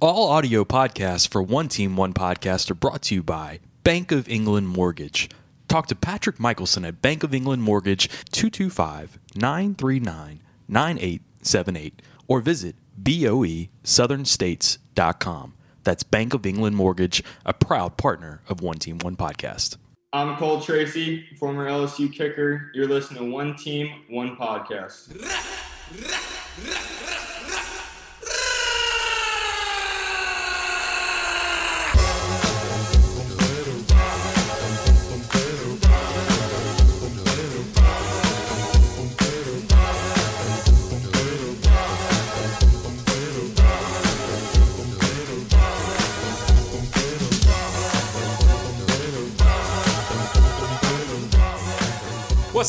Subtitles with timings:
[0.00, 4.28] All audio podcasts for One Team, One Podcast are brought to you by Bank of
[4.28, 5.28] England Mortgage.
[5.66, 15.54] Talk to Patrick Michelson at Bank of England Mortgage 225 939 9878 or visit boesouthernstates.com.
[15.82, 19.78] That's Bank of England Mortgage, a proud partner of One Team, One Podcast.
[20.12, 22.70] I'm Cole Tracy, former LSU kicker.
[22.72, 25.08] You're listening to One Team, One Podcast.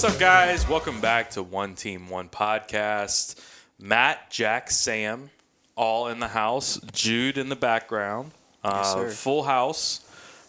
[0.01, 0.65] What's up, guys?
[0.65, 3.35] Welcome back to One Team, One Podcast.
[3.77, 5.29] Matt, Jack, Sam,
[5.75, 6.79] all in the house.
[6.93, 8.31] Jude in the background.
[8.63, 9.09] Uh, sir.
[9.09, 9.99] full house.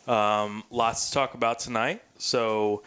[0.07, 2.01] Um, lots to talk about tonight.
[2.17, 2.85] So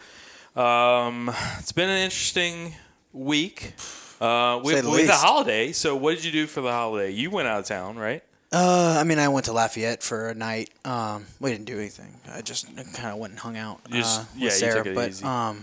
[0.56, 2.74] um, it's been an interesting
[3.12, 3.74] week.
[4.18, 5.22] Uh, with, Say the with the least.
[5.22, 5.72] holiday.
[5.72, 7.10] So what did you do for the holiday?
[7.10, 8.22] You went out of town, right?
[8.50, 10.70] Uh, I mean, I went to Lafayette for a night.
[10.86, 12.14] Um, we didn't do anything.
[12.32, 14.74] I just kind of went and hung out You just- uh, with yeah, you Sarah.
[14.76, 15.24] took it but easy.
[15.26, 15.62] um,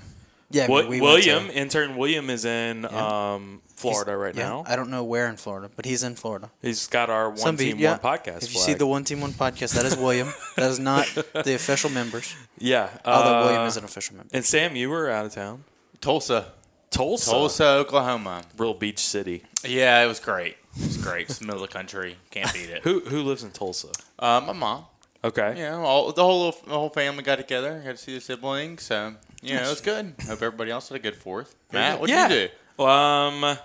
[0.51, 3.33] yeah, Wi- we William, to- intern William, is in Yeah.
[3.35, 4.63] um, Florida right yeah, now.
[4.67, 6.51] I don't know where in Florida, but he's in Florida.
[6.61, 7.91] He's got our One Some Team, be- yeah.
[7.91, 8.43] One Podcast.
[8.43, 8.65] If you flag.
[8.65, 10.31] see the One Team One podcast, that is William.
[10.55, 12.35] that is not the official members.
[12.59, 14.29] yeah, Although uh, William is an official member.
[14.33, 15.63] And Sam, you were out of town.
[15.99, 16.51] Tulsa.
[16.91, 17.31] Tulsa.
[17.31, 18.43] Tulsa, Oklahoma.
[18.57, 19.43] Real beach city.
[19.65, 20.57] Yeah, it was great.
[20.77, 21.29] It was great.
[21.29, 22.17] It's the middle of the country.
[22.31, 22.83] Can't beat it.
[22.83, 23.87] Who who lives in Tulsa?
[24.19, 24.85] Uh, my mom.
[25.23, 25.53] Okay.
[25.57, 27.81] Yeah, all, the whole the whole family got together.
[27.85, 28.83] Got to see the siblings.
[28.83, 30.13] So, you know, it was good.
[30.21, 31.55] Hope everybody else had a good fourth.
[31.71, 32.29] Matt, what did yeah.
[32.29, 32.83] you do?
[32.83, 33.57] Um,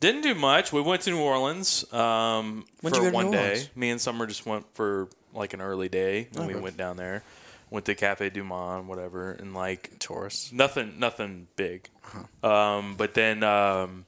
[0.00, 0.72] didn't do much.
[0.72, 3.48] We went to New Orleans um, When'd for you go to one New day.
[3.50, 3.70] Orleans?
[3.76, 6.62] Me and Summer just went for like an early day, and we Okay.
[6.62, 7.22] went down there.
[7.70, 10.50] Went to Cafe Du Monde, whatever, and like Taurus.
[10.52, 11.88] nothing, nothing big.
[12.04, 12.48] Uh-huh.
[12.50, 14.06] Um, but then, um,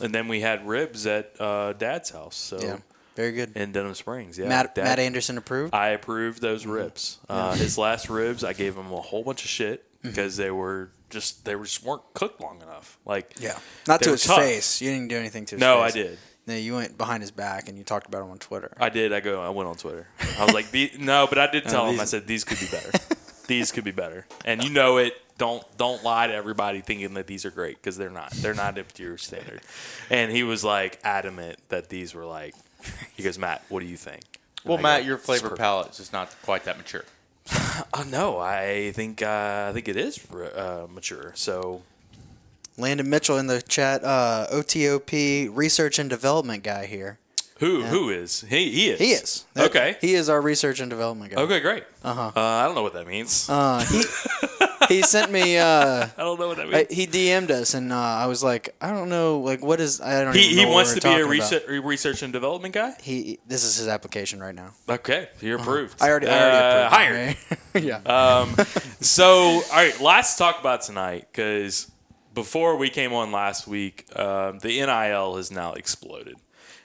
[0.00, 2.36] and then we had ribs at uh, Dad's house.
[2.36, 2.76] So Yeah,
[3.16, 3.56] very good.
[3.56, 4.38] in Denham Springs.
[4.38, 5.72] Yeah, Matt Dad- Matt Anderson approved.
[5.74, 6.70] I approved those Mm-hmm.
[6.72, 7.18] ribs.
[7.30, 10.08] Uh, his last ribs, I gave him a whole bunch of shit Mm-hmm.
[10.10, 12.98] because they were just they were just weren't cooked long enough.
[13.04, 14.38] Like yeah, not to his tough.
[14.38, 14.80] face.
[14.82, 15.92] You didn't do anything to his No, face.
[15.94, 16.18] I did.
[16.46, 18.72] No, you went behind his back and you talked about him on Twitter.
[18.80, 19.12] I did.
[19.12, 19.40] I go.
[19.40, 20.08] I went on Twitter.
[20.40, 21.92] I was like, the, no, but I did tell him.
[21.92, 22.90] these- I said these could be better.
[23.46, 25.14] these could be better, and you know it.
[25.38, 28.32] Don't don't lie to everybody thinking that these are great because they're not.
[28.32, 29.60] They're not up to your standard.
[30.10, 32.54] And he was like adamant that these were like.
[33.16, 34.22] He goes, Matt, what do you think?
[34.64, 37.04] And Well, I Matt, go, your flavor perfect." palate is just not quite that mature.
[37.94, 41.32] Uh, no, I think uh, I think it is uh, mature.
[41.34, 41.82] So
[42.78, 47.18] Landon Mitchell in the chat, uh, OTOP research and development guy here.
[47.58, 48.70] who who is he?
[48.70, 48.98] He is.
[48.98, 49.44] He is.
[49.54, 49.96] That- Okay.
[50.00, 51.42] He is our research and development guy.
[51.42, 51.84] Okay, great.
[52.02, 52.32] Uh-huh.
[52.34, 53.46] I don't know what that means.
[53.50, 54.02] Uh, he,
[54.88, 55.58] he sent me.
[55.58, 56.92] Uh, I don't know what that I, means.
[56.92, 60.00] he DM'd us, and uh, I was like, I don't know, like, what is?
[60.00, 60.34] I don't.
[60.34, 62.94] he he wants to be a research, research and development guy.
[63.02, 63.38] He.
[63.46, 64.70] This is his application right now.
[64.88, 65.94] Okay, you're approved.
[66.00, 66.06] Uh-huh.
[66.06, 66.28] I already.
[66.28, 67.44] I Uh, already approved
[67.74, 67.84] hired.
[68.06, 68.40] yeah.
[68.40, 68.54] Um,
[69.00, 71.90] so, all right, lots to talk about tonight because
[72.34, 76.36] before we came on last week, um, the NIL has now exploded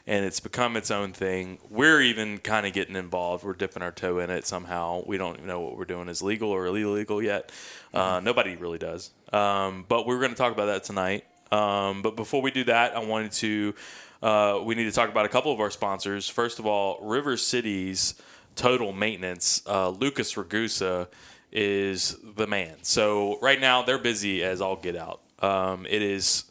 [0.07, 1.59] and it's become its own thing.
[1.69, 3.43] We're even kind of getting involved.
[3.43, 5.03] We're dipping our toe in it somehow.
[5.05, 7.51] We don't even know what we're doing is legal or illegal yet.
[7.93, 9.11] Uh, nobody really does.
[9.33, 11.25] Um, but we're going to talk about that tonight.
[11.51, 13.75] Um, but before we do that, I wanted to.
[14.23, 16.27] Uh, we need to talk about a couple of our sponsors.
[16.27, 18.15] First of all, River Cities
[18.55, 19.61] Total Maintenance.
[19.67, 21.07] Uh, Lucas Ragusa
[21.51, 22.75] is the man.
[22.81, 25.21] So right now they're busy as all get out.
[25.39, 26.45] Um, it is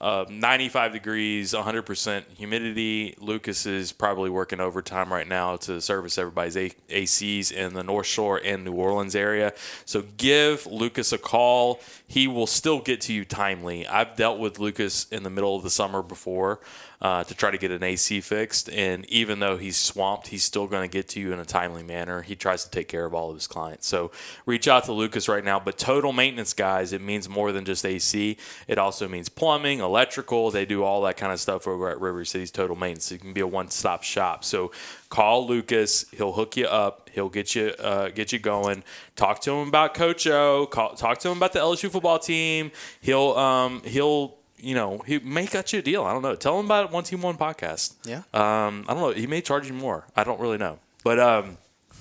[0.00, 3.14] uh, 95 degrees, 100% humidity.
[3.18, 8.06] Lucas is probably working overtime right now to service everybody's A- ACs in the North
[8.06, 9.52] Shore and New Orleans area.
[9.84, 11.80] So give Lucas a call.
[12.06, 13.86] He will still get to you timely.
[13.86, 16.60] I've dealt with Lucas in the middle of the summer before
[17.02, 18.68] uh, to try to get an AC fixed.
[18.68, 21.82] And even though he's swamped, he's still going to get to you in a timely
[21.82, 22.22] manner.
[22.22, 23.86] He tries to take care of all of his clients.
[23.86, 24.10] So
[24.44, 25.58] reach out to Lucas right now.
[25.58, 28.36] But total maintenance, guys, it means more than just AC.
[28.68, 30.50] It also means plumbing, electrical.
[30.50, 33.10] They do all that kind of stuff over at River City's Total Maintenance.
[33.12, 34.44] It can be a one-stop shop.
[34.44, 34.70] So
[35.08, 36.04] call Lucas.
[36.12, 37.08] He'll hook you up.
[37.12, 38.84] He'll get you uh, get you going.
[39.16, 40.66] Talk to him about Coach O.
[40.66, 42.70] Call, talk to him about the LSU football team.
[43.00, 46.04] He'll um, he'll you know he may cut you a deal.
[46.04, 46.34] I don't know.
[46.34, 47.94] Tell him about One Team One podcast.
[48.04, 48.22] Yeah.
[48.34, 49.10] Um, I don't know.
[49.10, 50.04] He may charge you more.
[50.16, 50.78] I don't really know.
[51.02, 51.56] But um,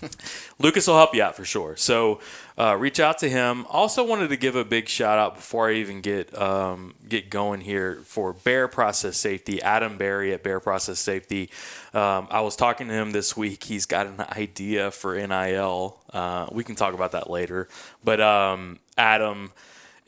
[0.59, 1.75] Lucas will help you out for sure.
[1.75, 2.19] So
[2.57, 3.65] uh, reach out to him.
[3.69, 7.61] Also wanted to give a big shout out before I even get um, get going
[7.61, 11.49] here for Bear Process Safety, Adam Barry at Bear Process Safety.
[11.93, 13.63] Um, I was talking to him this week.
[13.63, 15.99] He's got an idea for NIL.
[16.11, 17.67] Uh, we can talk about that later.
[18.03, 19.51] But um, Adam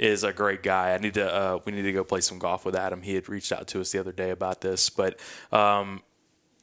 [0.01, 0.93] is a great guy.
[0.93, 3.03] I need to uh, we need to go play some golf with Adam.
[3.03, 5.19] He had reached out to us the other day about this, but
[5.51, 6.01] um,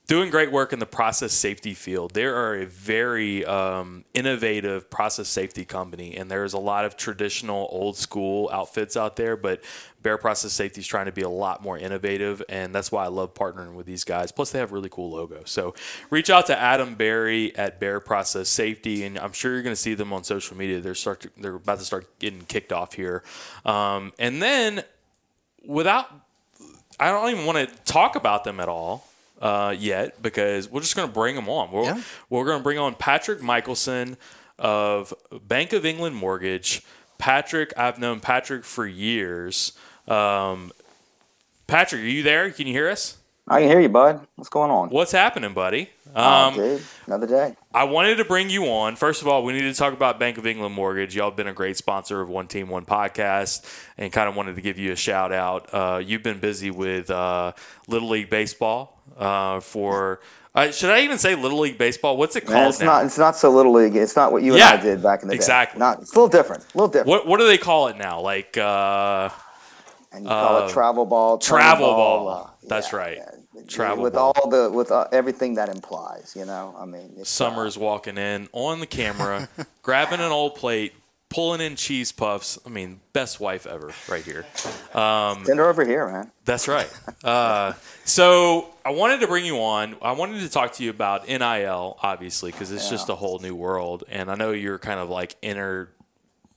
[0.08, 2.14] doing great work in the process safety field.
[2.14, 7.68] They are a very um, innovative process safety company, and there's a lot of traditional
[7.70, 9.62] old school outfits out there, but
[10.02, 13.08] Bear Process Safety is trying to be a lot more innovative, and that's why I
[13.08, 14.30] love partnering with these guys.
[14.32, 15.50] Plus, they have really cool logos.
[15.50, 15.74] So,
[16.10, 19.80] reach out to Adam Barry at Bear Process Safety, and I'm sure you're going to
[19.80, 20.80] see them on social media.
[20.80, 23.22] They're start to, they're about to start getting kicked off here,
[23.64, 24.84] um, and then
[25.66, 26.10] without
[27.00, 29.06] I don't even want to talk about them at all
[29.40, 31.70] uh, yet because we're just going to bring them on.
[31.70, 32.02] We're, Yeah.
[32.28, 34.16] we're going to bring on Patrick Michelson
[34.58, 35.14] of
[35.46, 36.82] Bank of England Mortgage.
[37.18, 39.72] Patrick, I've known Patrick for years.
[40.08, 40.72] Um,
[41.66, 42.50] Patrick, are you there?
[42.50, 43.18] Can you hear us?
[43.46, 44.26] I can hear you, bud.
[44.36, 44.90] What's going on?
[44.90, 45.88] What's happening, buddy?
[46.14, 47.56] oh, Um, dude, another day.
[47.72, 48.94] I wanted to bring you on.
[48.96, 51.16] First of all, we need to talk about Bank of England Mortgage.
[51.16, 53.64] Y'all have been a great sponsor of One Team One Podcast,
[53.96, 55.72] and kind of wanted to give you a shout out.
[55.72, 57.52] Uh, you've been busy with uh,
[57.86, 60.20] Little League Baseball uh, for.
[60.54, 62.16] Uh, should I even say Little League Baseball?
[62.18, 62.86] What's it called Man, it's now?
[62.86, 63.04] not.
[63.06, 63.96] It's not so little league.
[63.96, 65.78] It's not what you Yeah, and I did back in the exactly.
[65.78, 65.84] day.
[65.84, 66.00] Not.
[66.02, 66.64] It's a little different.
[66.64, 67.08] A little different.
[67.08, 68.20] what What do they call it now?
[68.20, 69.28] Like uh,
[70.12, 71.38] and you call uh, it travel ball.
[71.38, 72.28] travel ball.
[72.28, 73.18] uh, That's right.
[73.18, 73.62] yeah.
[73.66, 74.32] Travel with ball.
[74.36, 76.34] all the with uh, everything that implies.
[76.36, 76.74] You know.
[76.78, 77.16] I mean.
[77.20, 79.48] Uh, Summers walking in on the camera,
[79.82, 80.94] grabbing an old plate,
[81.28, 82.58] pulling in cheese puffs.
[82.64, 84.46] I mean, best wife ever, right here.
[84.92, 86.30] send her over here, man.
[86.44, 86.90] That's right.
[87.24, 87.72] Uh,
[88.04, 89.96] so I wanted to bring you on.
[90.00, 93.54] I wanted to talk to you about NIL, obviously, because it's just a whole new
[93.54, 95.36] world, and I know you're kind of like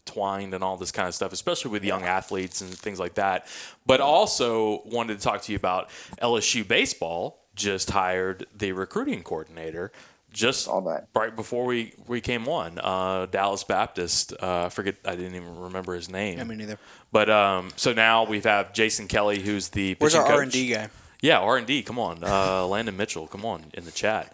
[0.06, 3.48] intertwined and all this kind of stuff, especially with young athletes and things like that.
[3.86, 5.90] But also wanted to talk to you about
[6.22, 7.40] LSU baseball.
[7.56, 9.92] Just hired the recruiting coordinator.
[10.32, 11.08] Just All that.
[11.14, 14.32] right before we, we came on, uh, Dallas Baptist.
[14.42, 16.40] Uh, I forget, I didn't even remember his name.
[16.40, 16.80] I mean, neither.
[17.12, 20.32] But um, so now we have Jason Kelly, who's the Where's our coach.
[20.32, 20.88] R and D guy?
[21.22, 21.84] Yeah, R and D.
[21.84, 23.28] Come on, uh, Landon Mitchell.
[23.28, 24.34] Come on in the chat.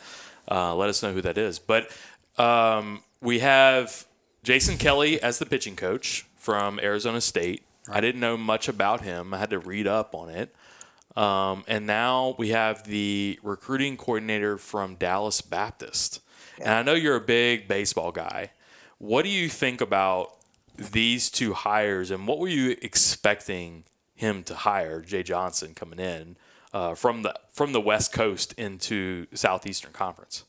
[0.49, 1.57] Uh, let us know who that is.
[1.57, 1.89] But
[2.37, 4.05] um, we have
[4.47, 7.65] Jason Kelly as the pitching coach from Arizona State.
[7.89, 9.33] I didn't know much about him.
[9.33, 10.55] I had to read up on it.
[11.17, 16.21] Um, and now we have the recruiting coordinator from Dallas Baptist.
[16.59, 18.51] And I know you're a big baseball guy.
[18.99, 20.37] What do you think about
[20.77, 23.83] these two hires, and what were you expecting
[24.15, 26.37] him to hire, Jay Johnson, coming in
[26.71, 30.45] uh, from the from the West Coast into Southeastern Conference?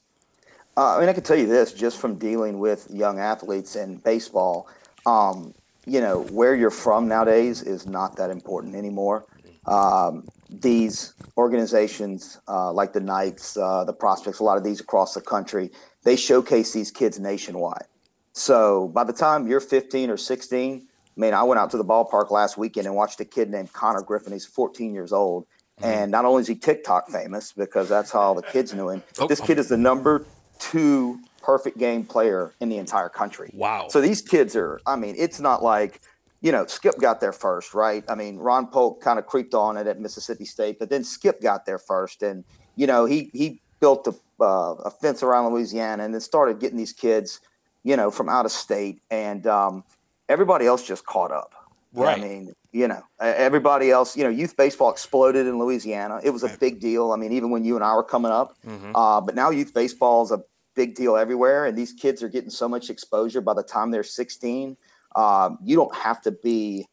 [0.79, 3.97] Uh, I mean, I can tell you this just from dealing with young athletes in
[3.97, 4.69] baseball.
[5.07, 5.53] Um,
[5.87, 9.27] you know, where you're from nowadays is not that important anymore.
[9.67, 15.15] Um, these organizations, uh, like the Knights, uh, the Prospects, a lot of these across
[15.15, 15.73] the country,
[16.05, 17.87] they showcase these kids nationwide.
[18.33, 21.85] So by the time you're 15 or 16, I mean, I went out to the
[21.85, 24.33] ballpark last weekend and watched a kid named Connor Griffin.
[24.33, 25.45] He's 14 years old.
[25.83, 29.27] And not only is he TikTok famous because that's how the kids knew him, Oh.
[29.27, 30.25] this kid is the number
[30.59, 33.51] two perfect game player in the entire country.
[33.55, 33.87] Wow.
[33.89, 36.01] So these kids are, I mean, it's not like,
[36.41, 38.05] you know, Skip got there first, right?
[38.09, 41.41] I mean, Ron Polk kind of creeped on it at Mississippi State, but then Skip
[41.41, 42.23] got there first.
[42.23, 42.45] And,
[42.77, 44.15] you know, he, he built a,
[44.45, 47.41] uh, a fence around Louisiana and then started getting these kids,
[47.83, 49.01] you know, from out of state.
[49.11, 49.85] And um,
[50.29, 51.55] everybody else just caught up.
[51.93, 52.19] Right.
[52.19, 56.21] I mean, you know, everybody else, you know, youth baseball exploded in Louisiana.
[56.23, 57.13] It was a big deal.
[57.13, 58.57] I mean, even when you and I were coming up,
[58.95, 60.43] uh, but now youth baseball is a
[60.75, 64.03] big deal everywhere, and these kids are getting so much exposure by the time they're
[64.03, 64.77] 16.
[65.17, 66.87] Um, you don't have to be.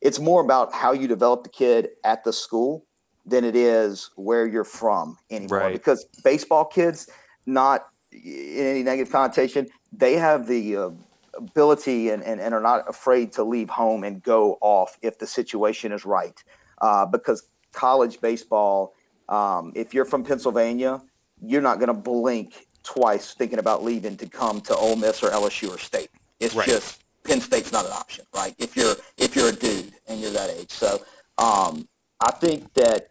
[0.00, 2.86] It's more about how you develop the kid at the school
[3.24, 5.58] than it is where you're from anymore.
[5.58, 5.72] Right.
[5.72, 7.08] Because baseball kids,
[7.46, 10.90] not in any negative connotation, they have the uh,
[11.34, 15.26] ability and, and, and are not afraid to leave home and go off if the
[15.26, 16.42] situation is right.
[16.80, 18.94] Uh, because college baseball,
[19.28, 21.00] um, if you're from Pennsylvania,
[21.42, 25.30] you're not going to blink twice thinking about leaving to come to Ole Miss or
[25.30, 26.10] LSU or State.
[26.38, 26.66] It's Right.
[26.66, 28.54] just Penn State's not an option, right?
[28.58, 31.00] If you're if you're a dude and you're that age, so
[31.38, 31.86] um,
[32.20, 33.08] I think that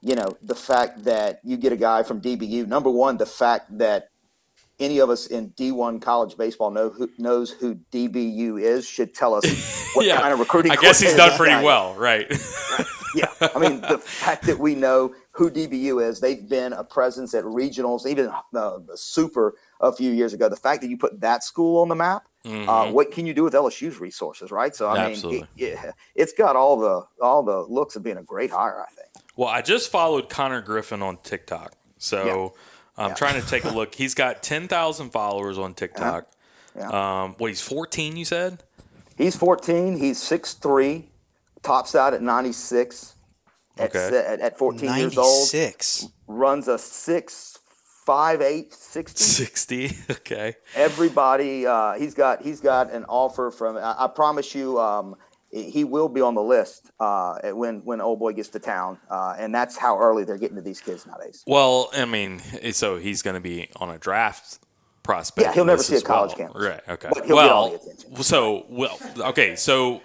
[0.00, 2.66] you know the fact that you get a guy from DBU.
[2.66, 4.08] Number one, the fact that
[4.82, 9.34] any of us in D1 college baseball know who knows who DBU is should tell
[9.34, 9.44] us
[9.94, 10.20] what Yeah.
[10.20, 10.72] kind of recruiting.
[10.72, 12.26] I guess he's done pretty guy well, right?
[13.14, 17.34] Yeah, I mean the fact that we know who DBU is, they've been a presence
[17.34, 20.48] at regionals, even uh, the Super a few years ago.
[20.48, 23.42] The fact that you put that school on the map, uh, what can you do
[23.44, 24.74] with LSU's resources, right?
[24.74, 25.40] So I mean, Absolutely.
[25.58, 28.90] it, yeah, it's got all the all the looks of being a great hire, I
[28.94, 29.08] think.
[29.36, 31.74] Well, I just followed Connor Griffin on TikTok.
[31.98, 32.54] So
[32.96, 33.94] I'm trying to take a look.
[33.94, 36.26] He's got 10,000 followers on TikTok.
[36.76, 37.22] Yeah.
[37.22, 38.62] Um, what, he's 14, you said?
[39.16, 39.98] He's 14.
[39.98, 41.04] He's 6'3",
[41.62, 43.14] tops out at 96.
[43.78, 44.18] At, Okay.
[44.18, 46.08] at, at 14 years old, 96.
[46.26, 49.22] runs a 6'5", 8, 60.
[49.24, 49.96] 60.
[50.10, 50.54] Okay.
[50.74, 53.76] Everybody, uh, he's got he's got an offer from.
[53.76, 55.14] I, I promise you, um,
[55.52, 59.36] he will be on the list uh, when when old boy gets to town, uh,
[59.38, 61.44] and that's how early they're getting to these kids nowadays.
[61.46, 62.40] Well, I mean,
[62.72, 64.58] so he's going to be on a draft
[65.02, 65.46] prospect.
[65.46, 66.18] Yeah, he'll never see a as well.
[66.18, 66.62] college campus.
[66.62, 66.80] Right.
[66.88, 67.08] Okay.
[67.12, 68.22] But he'll get all well, the attention.
[68.22, 69.56] so well, okay.
[69.56, 70.00] So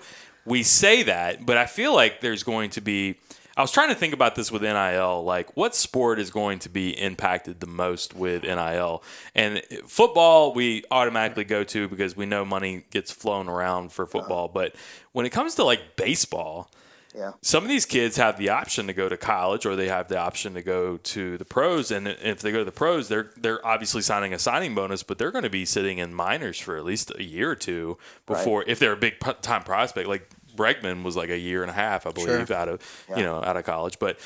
[0.46, 3.20] we say that, but I feel like there's going to be.
[3.58, 5.24] I was trying to think about this with NIL.
[5.24, 9.04] Like, what sport is going to be impacted the most with NIL?
[9.34, 14.12] And football, we automatically go to because we know money gets flown around for uh-huh.
[14.12, 14.48] football.
[14.48, 14.76] But
[15.12, 16.70] when it comes to like baseball,
[17.16, 20.08] Yeah, some of these kids have the option to go to college or they have
[20.08, 23.32] the option to go to the pros and if they go to the pros they're
[23.38, 26.78] they're obviously signing a signing bonus but they're going to be sitting in minors for
[26.78, 27.98] at least a year or two
[28.28, 31.74] before if they're a big time prospect like Bregman was like a year and a
[31.74, 34.00] half I believe out of you know out of college.
[34.00, 34.20] But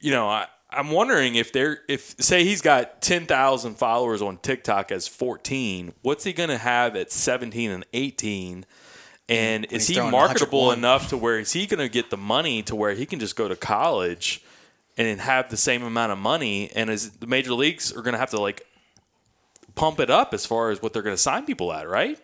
[0.00, 4.90] you know I I'm wondering if they're if say he's got 10,000 followers on TikTok
[4.92, 8.64] as 14 what's he going to have at 17 and 18
[9.30, 12.74] and is he marketable enough to where is he going to get the money to
[12.74, 14.42] where he can just go to college
[14.98, 16.68] and have the same amount of money?
[16.74, 18.66] And is the major leagues are going to have to like
[19.76, 22.18] pump it up as far as what they're going to sign people at, right?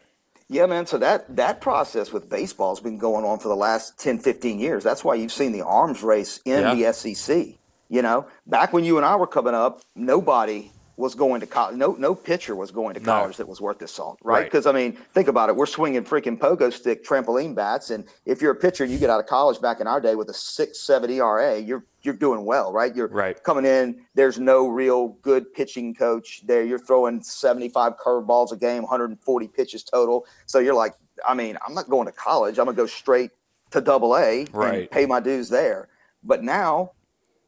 [0.49, 0.87] Yeah, man.
[0.87, 4.59] So that that process with baseball has been going on for the last 10, 15
[4.59, 4.85] years.
[4.85, 6.75] That's why you've seen the arms race in Yeah.
[6.75, 7.59] the SEC.
[7.89, 11.77] You know, back when you and I were coming up, nobody was going to college.
[11.77, 13.07] No, no pitcher was going to No.
[13.13, 14.35] college that was worth his salt, right?
[14.41, 14.45] Right.
[14.45, 15.57] Because I mean, think about it.
[15.57, 19.11] We're swinging freaking pogo stick trampoline bats, and if you're a pitcher and you get
[19.11, 22.45] out of college back in our day with a six, seven ERA, you're you're doing
[22.45, 22.95] well, right?
[22.95, 23.43] You're Right.
[23.43, 24.01] coming in.
[24.15, 26.63] There's no real good pitching coach there.
[26.65, 30.25] You're throwing 75 curveballs a game, 140 pitches total.
[30.47, 30.95] So you're like,
[31.27, 32.59] I mean, I'm not going to college.
[32.61, 33.33] I'm gonna go straight
[33.73, 34.75] to Double A Right.
[34.83, 35.89] and pay my dues there.
[36.23, 36.93] But now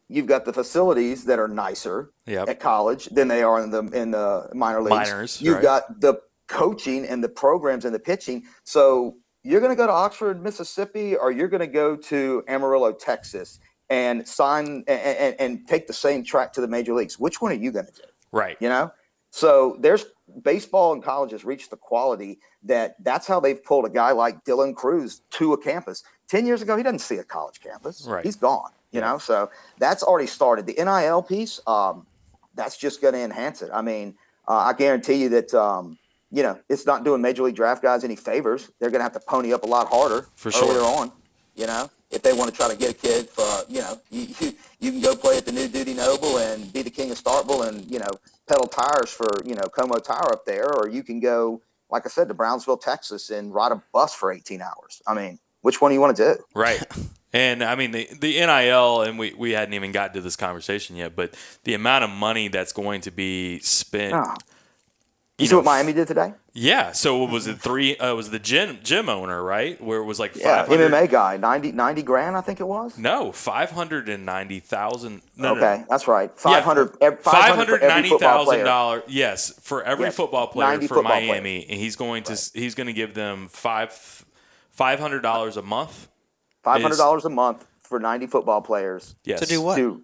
[0.09, 2.49] you've got the facilities that are nicer Yep.
[2.49, 5.11] at college than they are in the in the minor leagues.
[5.11, 5.63] Minors, You've right.
[5.63, 8.45] got the coaching and the programs and the pitching.
[8.65, 12.93] So you're going to go to Oxford, Mississippi, or you're going to go to Amarillo,
[12.93, 13.61] Texas,
[13.91, 17.19] and sign and, and, and take the same track to the major leagues.
[17.19, 18.03] Which one are you going to do?
[18.33, 18.57] Right.
[18.61, 18.93] You know,
[19.31, 20.07] so there's
[20.43, 24.45] baseball in college has reached the quality that that's how they've pulled a guy like
[24.45, 26.03] Dylan Crews to a campus.
[26.29, 28.07] Ten years ago, he doesn't see a college campus.
[28.07, 28.25] Right.
[28.25, 28.71] He's gone.
[28.91, 30.67] You know, so that's already started.
[30.67, 32.07] The NIL piece, um,
[32.55, 33.71] that's just going to enhance it.
[33.73, 34.15] I mean,
[34.47, 35.53] uh, I guarantee you that.
[35.55, 35.99] Um,
[36.31, 38.71] you know, it's not doing major league draft guys any favors.
[38.79, 40.69] They're going to have to pony up a lot harder For sure.
[40.69, 41.11] earlier on.
[41.55, 44.29] You know, if they want to try to get a kid for, you know, you,
[44.39, 47.23] you, you can go play at the new Dudy Noble and be the king of
[47.23, 48.11] Starkville and, you know,
[48.47, 52.11] pedal tires for, you know, Como Tire up there, or you can go, like I
[52.11, 55.03] said, to Brownsville, Texas and ride a bus for 18 hours.
[55.07, 56.43] I mean, which one do you want to do?
[56.55, 56.83] Right.
[57.33, 60.97] And I mean the the NIL, and we, we hadn't even got to this conversation
[60.97, 64.15] yet, but the amount of money that's going to be spent.
[64.15, 64.35] Oh.
[65.39, 66.33] You, You see know, what Miami did today?
[66.53, 66.91] Yeah.
[66.91, 67.97] So was it three?
[67.97, 69.81] Uh, was the gym gym owner, right?
[69.81, 72.99] Where it was like Yeah, MMA guy, 90, 90 grand, I think it was.
[72.99, 75.23] No, five hundred and ninety thousand.
[75.37, 76.31] No, okay, no, that's right.
[76.31, 79.03] Yeah, 500, ev- 500 Five hundred ninety thousand dollars.
[79.07, 82.89] Yes, for every Yes, football player for football Miami, and he's going to he's going
[82.89, 83.93] to give them five
[84.73, 86.09] five hundred dollars a month.
[86.65, 89.77] $500 a month for 90 football players Yes, To do what?
[89.77, 90.03] to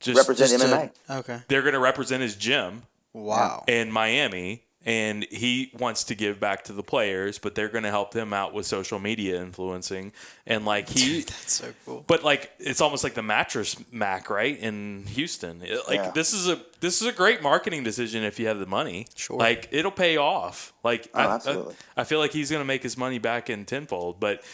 [0.00, 0.68] Just, represent Just to-
[1.10, 1.18] MMA.
[1.20, 1.40] okay.
[1.48, 2.82] they're going to represent his gym
[3.12, 3.64] Wow.
[3.66, 7.90] in Miami, and he wants to give back to the players, but they're going to
[7.90, 10.12] help them out with social media influencing
[10.46, 11.22] and like he.
[11.22, 12.04] That's so cool.
[12.06, 14.56] But like it's almost like the mattress Mack, right?
[14.58, 16.10] In Houston, It- like Yeah.
[16.12, 19.06] this is a this is a great marketing decision if you have the money.
[19.16, 19.36] Sure.
[19.38, 20.72] like it'll pay off.
[20.84, 21.74] Like Oh, I, absolutely.
[21.96, 24.20] I, I feel like he's gonna make his money back in tenfold.
[24.20, 24.44] But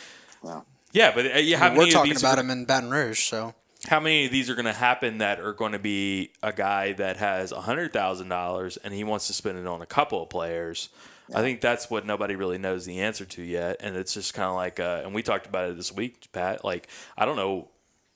[0.43, 0.65] Wow.
[0.93, 2.91] Yeah, but uh, you how We're many of talking these about are, him in Baton
[2.91, 3.55] Rouge, so
[3.89, 6.93] how many of these are going to happen that are going to be a guy
[6.93, 10.31] that has hundred thousand dollars and he wants to spend it on a couple of
[10.31, 10.89] players?
[11.35, 14.49] I think that's what nobody really knows the answer to yet, and it's just kind
[14.49, 16.65] of like, uh, and we talked about it this week, Pat.
[16.65, 17.69] Like, I don't know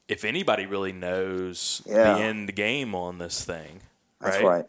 [0.09, 2.14] if anybody really knows Yeah.
[2.14, 3.80] the end game on this thing.
[4.21, 4.66] That's right.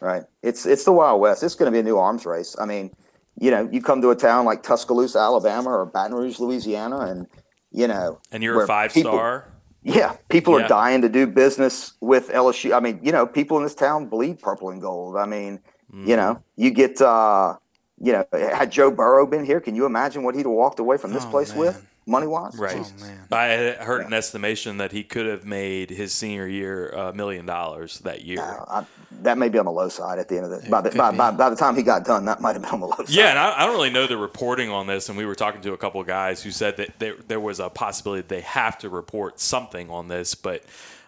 [0.00, 0.22] right.
[0.42, 1.42] It's it's the Wild West.
[1.42, 2.54] It's going to be a new arms race.
[2.60, 2.94] I mean,
[3.38, 7.26] you know, you come to a town like Tuscaloosa, Alabama, or Baton Rouge, Louisiana, and
[7.70, 9.46] you know, And you're a five people- star.
[9.84, 10.66] Yeah, people Yeah.
[10.66, 12.72] are dying to do business with LSU.
[12.72, 15.16] I mean, you know, people in this town bleed purple and gold.
[15.16, 15.58] I mean,
[15.92, 16.08] Mm-hmm.
[16.08, 17.56] you know, you get, uh,
[18.00, 20.96] you know, had Joe Burrow been here, can you imagine what he'd have walked away
[20.98, 21.58] from this Oh, place man.
[21.58, 22.56] with, money wise?
[22.56, 22.76] Right.
[22.76, 23.26] Oh, man.
[23.30, 27.46] I had heard an estimation that he could have made his senior year a million
[27.46, 28.40] dollars that year.
[28.40, 28.84] I,
[29.22, 30.68] that may be on the low side at the end of the.
[30.68, 32.80] By the by, by, by the time he got done, that might have been on
[32.80, 33.10] the low side.
[33.10, 35.08] Yeah, and I, I don't really know the reporting on this.
[35.08, 37.60] And we were talking to a couple of guys who said that there, there was
[37.60, 40.34] a possibility that they have to report something on this.
[40.34, 40.64] But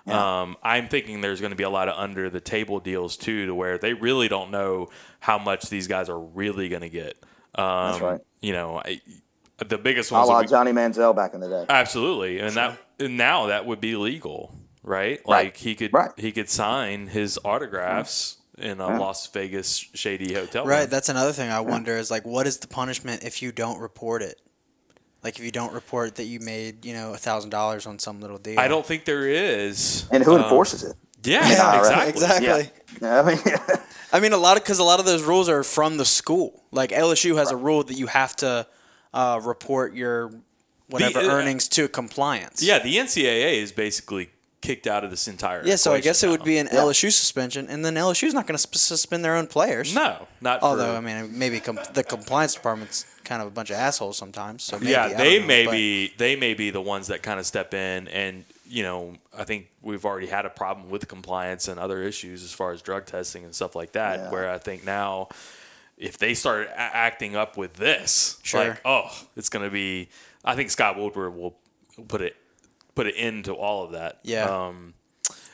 [0.07, 3.47] um, I'm thinking there's going to be a lot of under the table deals too,
[3.47, 7.17] to where they really don't know how much these guys are really going to get.
[7.55, 8.21] Um, That's right.
[8.41, 9.01] You know, I,
[9.59, 10.29] the biggest A ones.
[10.29, 11.65] that la we- Johnny Manziel back in the day.
[11.69, 15.21] Absolutely, and that and now that would be legal, right?
[15.27, 15.45] Right.
[15.47, 16.11] Like he could Right.
[16.17, 20.65] he could sign his autographs in a Las Vegas shady hotel.
[20.67, 20.81] Right.
[20.83, 20.91] room.
[20.91, 24.23] That's another thing I wonder is like, what is the punishment if you don't report
[24.23, 24.41] it?
[25.25, 28.21] Like if you don't report that you made, you know, a thousand dollars on some
[28.21, 28.61] little deal.
[28.61, 30.05] I don't think there is.
[30.13, 30.95] And who Um, enforces it?
[31.25, 32.11] Yeah, Yeah, exactly.
[32.11, 32.71] exactly.
[33.01, 33.39] Yeah, I mean,
[34.13, 36.63] I mean, a lot of because a lot of those rules are from the school.
[36.71, 38.67] Like LSU has a rule that you have to
[39.15, 40.31] uh, report your
[40.89, 42.63] whatever uh, earnings to compliance.
[42.63, 44.29] Yeah, the NCAA is basically
[44.61, 45.63] kicked out of this entire.
[45.65, 48.55] Yeah, so I guess it would be an LSU suspension, and then LSU's not going
[48.57, 49.95] to sp- suspend their own players.
[49.95, 50.61] no, not.
[50.61, 54.17] for- Although I mean, maybe com- the compliance department's kind of a bunch of assholes
[54.19, 54.63] sometimes.
[54.63, 57.39] So maybe, yeah, they know, may but- be they may be the ones that kind
[57.41, 61.69] of step in and you know I think we've already had a problem with compliance
[61.69, 64.19] and other issues as far as drug testing and stuff like that.
[64.19, 64.31] Yeah.
[64.31, 65.29] Where I think now
[65.97, 68.69] if they start a- acting up with this, Sure.
[68.69, 70.09] like oh, it's going to be.
[70.45, 71.57] I think Scott Woodward will
[72.09, 72.37] put it
[72.95, 74.19] put it into all of that.
[74.23, 74.45] Yeah.
[74.45, 74.95] Um,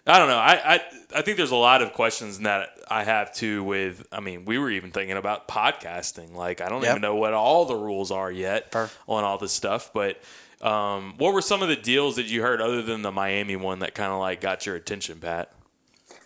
[0.07, 0.39] I don't know.
[0.39, 0.81] I, I
[1.17, 3.63] I think there's a lot of questions that I have too.
[3.63, 6.35] With I mean, we were even thinking about podcasting.
[6.35, 6.91] Like I don't Yep.
[6.91, 8.91] even know what all the rules are yet Fair.
[9.07, 9.91] on all this stuff.
[9.93, 10.21] But
[10.63, 13.79] um, what were some of the deals that you heard other than the Miami one
[13.81, 15.53] that kind of like got your attention, Pat?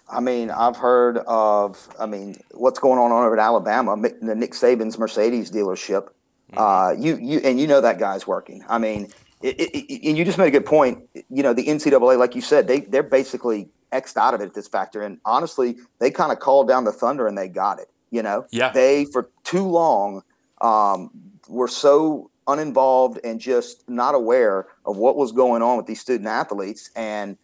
[0.09, 4.53] I mean, I've heard of, I mean, what's going on over at Alabama, the Nick
[4.53, 6.09] Saban's Mercedes dealership.
[6.57, 8.65] Uh, you, you, and you know that guy's working.
[8.69, 9.09] I mean,
[9.43, 10.99] it, it, it- and you just made a good point.
[11.31, 14.55] You know, the NCAA, like you said, they they're basically xed out of it at
[14.55, 15.03] this factor.
[15.03, 17.89] And honestly, they kind of called down the thunder and they got it.
[18.11, 18.71] You know, Yeah.
[18.71, 20.23] they for too long
[20.61, 21.11] um,
[21.49, 26.29] were so uninvolved and just not aware of what was going on with these student
[26.29, 26.91] athletes.
[26.95, 27.37] And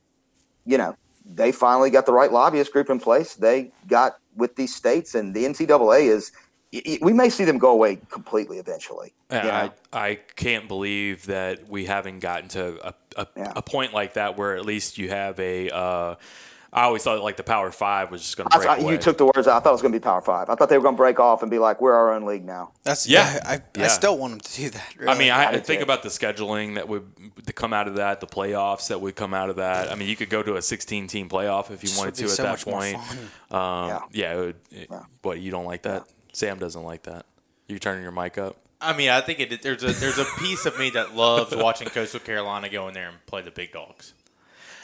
[0.67, 3.35] you know, they finally got the right lobbyist group in place.
[3.35, 6.33] They got with these states, and the NCAA is.
[6.73, 9.13] y- y- We may see them go away completely eventually.
[9.31, 9.51] you know?
[9.51, 9.71] I,
[10.11, 13.53] I can't believe that we haven't gotten to a, a, Yeah.
[13.57, 15.71] a point like that where at least you have a.
[15.71, 16.15] Uh,
[16.73, 18.93] I always thought like the Power Five was just going to break thought away.
[18.93, 19.57] you took the words out.
[19.57, 20.49] I thought it was going to be Power Five.
[20.49, 22.45] I thought they were going to break off and be like, "We're our own league
[22.45, 23.41] now." That's Yeah, yeah.
[23.45, 23.87] I, I, yeah.
[23.89, 24.95] still want them to do that.
[25.09, 25.83] I mean, I, I I think too.
[25.85, 27.05] about the scheduling that would
[27.47, 29.91] to come out of that, the playoffs that would come out of that.
[29.91, 32.23] I mean, you could go to a 16 team playoff if you Just wanted to
[32.23, 32.99] be at so that much more point.
[33.01, 33.19] fun.
[33.51, 34.01] Um, Yeah.
[34.13, 34.91] yeah, it would, it,
[35.23, 36.05] what you don't like that?
[36.33, 37.27] Sam doesn't like that.
[37.67, 38.57] You turning your mic up?
[38.81, 41.89] I mean, I think it, there's a there's a piece of me that loves watching
[41.89, 44.15] Coastal Carolina go in there and play the big dogs.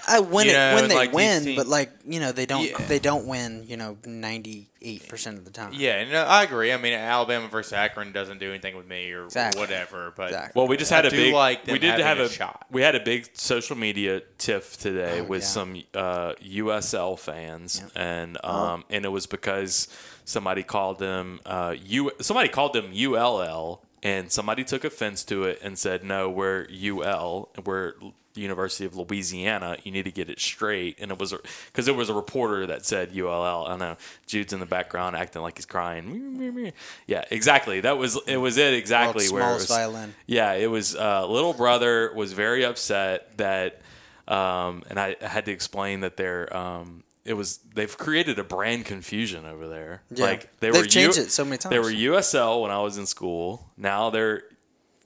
[0.08, 2.62] I win You it know, when they like, win, but like you know they don't
[2.68, 2.78] Yeah.
[2.86, 3.64] they don't win.
[3.66, 5.72] You know, ninety eight percent of the time.
[5.74, 6.72] Yeah, and uh, I agree.
[6.72, 9.60] I mean, Alabama versus Akron doesn't do anything with me or Exactly.
[9.60, 10.12] whatever.
[10.16, 10.60] But Exactly.
[10.60, 11.34] Well, we just had a big.
[11.34, 12.66] like we did have a a, shot.
[12.70, 15.48] We had a big social media tiff today Oh, with yeah.
[15.48, 17.90] some uh, USL fans, Yep.
[17.96, 18.74] and Uh-huh.
[18.74, 19.88] um, and it was because
[20.24, 22.10] somebody called them uh, U.
[22.20, 27.48] Somebody called them ULL, and somebody took offense to it and said, "No, we're UL.
[27.64, 27.94] We're
[28.36, 29.76] the University of Louisiana.
[29.82, 31.34] You need to get it straight." And it was
[31.66, 33.66] because there was a reporter that said ULL.
[33.66, 33.96] I know
[34.26, 36.72] Jude's in the background acting like he's crying.
[37.06, 37.80] Yeah, exactly.
[37.80, 38.36] That was it.
[38.36, 40.14] Was it exactly World's where it was, violin.
[40.26, 40.94] yeah, it was.
[40.94, 43.80] Uh, little brother was very upset that,
[44.28, 46.54] um, and I, had to explain that they're.
[46.56, 50.02] Um, it was they've created a brand confusion over there.
[50.10, 50.24] Yeah.
[50.26, 51.70] Like they They've were changed it so many times.
[51.70, 51.90] They were.
[51.90, 53.68] USL when I was in school.
[53.76, 54.42] Now they're.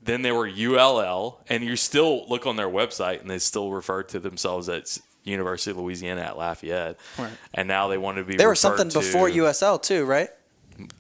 [0.03, 4.03] Then they were ULL, and you still look on their website, and they still refer
[4.05, 6.99] to themselves as University of Louisiana at Lafayette.
[7.19, 7.33] Right.
[7.53, 8.37] And now they want to be.
[8.37, 10.31] There was something to- before USL too, right?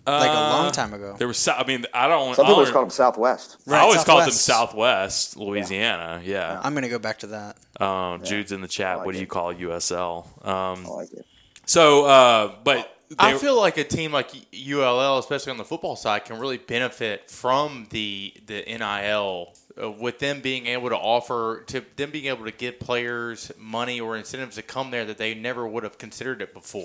[0.06, 1.14] like a long Uh, time ago.
[1.16, 1.38] There was.
[1.38, 2.34] so- I mean, I don't.
[2.34, 3.56] Some people don't- just call them Southwest.
[3.66, 5.30] I Right, always called them Southwest.
[5.32, 6.20] Southwest Louisiana.
[6.22, 6.60] Yeah.
[6.62, 7.56] I'm gonna go back to that.
[7.82, 8.98] Um, Jude's in the chat.
[8.98, 9.22] like what do it.
[9.22, 10.26] you call USL?
[10.46, 11.24] Um, I like it.
[11.64, 16.24] so, uh, but I feel like a team like ULL, especially on the football side,
[16.24, 21.82] can really benefit from the the NIL uh, with them being able to offer to
[21.96, 25.66] them being able to give players money or incentives to come there that they never
[25.66, 26.84] would have considered it before.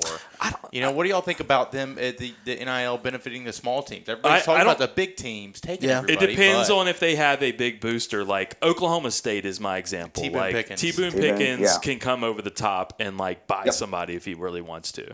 [0.71, 3.83] You know, what do y'all think about them uh, the the NIL benefiting the small
[3.83, 4.09] teams?
[4.09, 6.03] Everybody's I- talking I about the big teams taking Yeah.
[6.07, 8.23] It depends but- on if they have a big booster.
[8.23, 10.23] Like Oklahoma State is my example.
[10.23, 10.29] T.
[10.29, 10.81] Boone like Pickens.
[10.81, 10.91] T.
[10.91, 11.19] Boone T.
[11.19, 11.77] Boone, Pickens yeah.
[11.81, 13.73] can come over the top and like buy Yep.
[13.75, 15.13] somebody if he really wants to.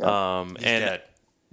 [0.00, 1.02] Um, He's and dead.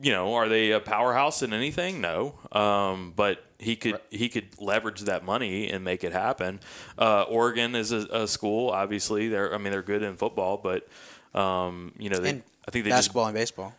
[0.01, 1.99] you know, are they a powerhouse in anything?
[2.01, 2.35] No.
[2.51, 6.59] Um, but he could he could leverage that money and make it happen.
[6.97, 8.69] Uh, Oregon is a, a school.
[8.69, 10.87] Obviously, they're I mean they're good in football, but
[11.39, 12.29] um, you know they.
[12.29, 13.73] And I think they just basketball and baseball.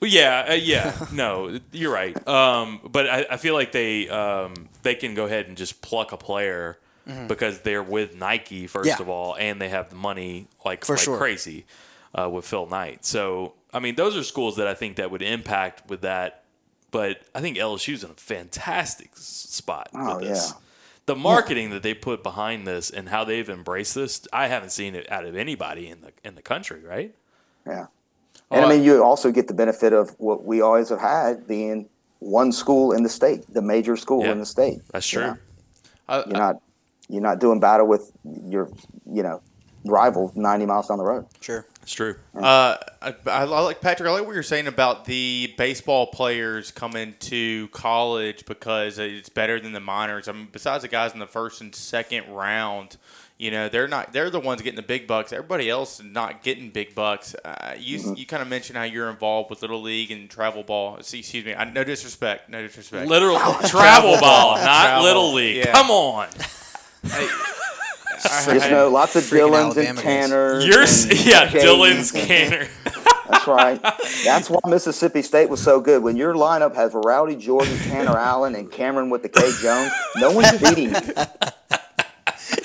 [0.00, 0.94] well, yeah, uh, yeah.
[1.12, 2.16] No, you're right.
[2.28, 6.12] Um, but I, I feel like they um, they can go ahead and just pluck
[6.12, 6.78] a player
[7.26, 9.00] because they're with Nike first Mm-hmm.
[9.00, 9.02] Yeah.
[9.02, 11.16] of all, and they have the money like, For like sure.
[11.16, 11.64] crazy
[12.14, 13.04] uh, with Phil Knight.
[13.06, 16.44] So I mean, those are schools that I think that would impact with that.
[16.90, 20.52] But I think LSU's in a fantastic spot Oh, with this.
[20.54, 20.58] yeah.
[21.04, 24.94] The marketing that they put behind this and how they've embraced this, I haven't seen
[24.94, 27.14] it out of anybody in the in the country, right?
[27.66, 27.86] Yeah.
[28.50, 31.46] And oh, I mean, you also get the benefit of what we always have had
[31.46, 31.88] being
[32.20, 34.32] one school in the state, the major school Yeah.
[34.32, 34.80] in the state.
[34.92, 35.28] That's You true.
[35.28, 35.36] know,
[36.08, 36.56] I- You're not
[37.10, 38.12] you're not doing battle with
[38.46, 38.70] your
[39.10, 39.40] you know
[39.84, 41.26] rival 90 miles down the road.
[41.40, 41.66] Sure.
[41.88, 42.16] It's true.
[42.34, 44.06] Uh, I, I like Patrick.
[44.06, 49.58] I like what you're saying about the baseball players coming to college because it's better
[49.58, 50.28] than the minors.
[50.28, 52.98] I mean, besides the guys in the first and second round,
[53.38, 54.12] you know, they're not.
[54.12, 55.32] They're the ones getting the big bucks.
[55.32, 57.34] Everybody else is not getting big bucks.
[57.42, 60.98] Uh, you you kind of mentioned how you're involved with little league and travel ball.
[61.00, 61.54] See, excuse me.
[61.54, 62.50] I, no disrespect.
[62.50, 63.08] No disrespect.
[63.08, 65.56] Literal travel ball, not Travel, little league.
[65.64, 65.72] yeah.
[65.72, 66.28] Come on,
[67.04, 67.54] I-
[68.22, 70.02] Just know lots of Freaking Dylans and Alabama guys.
[70.02, 70.66] Tanners.
[70.66, 72.68] you're and yeah, Cadens Dylan's and- Canner.
[73.28, 73.80] That's right.
[74.24, 76.02] That's why Mississippi State was so good.
[76.02, 80.32] When your lineup has Rowdy Jordan, Tanner Allen, and Cameron with the K Jones, no
[80.32, 81.00] one's beating you.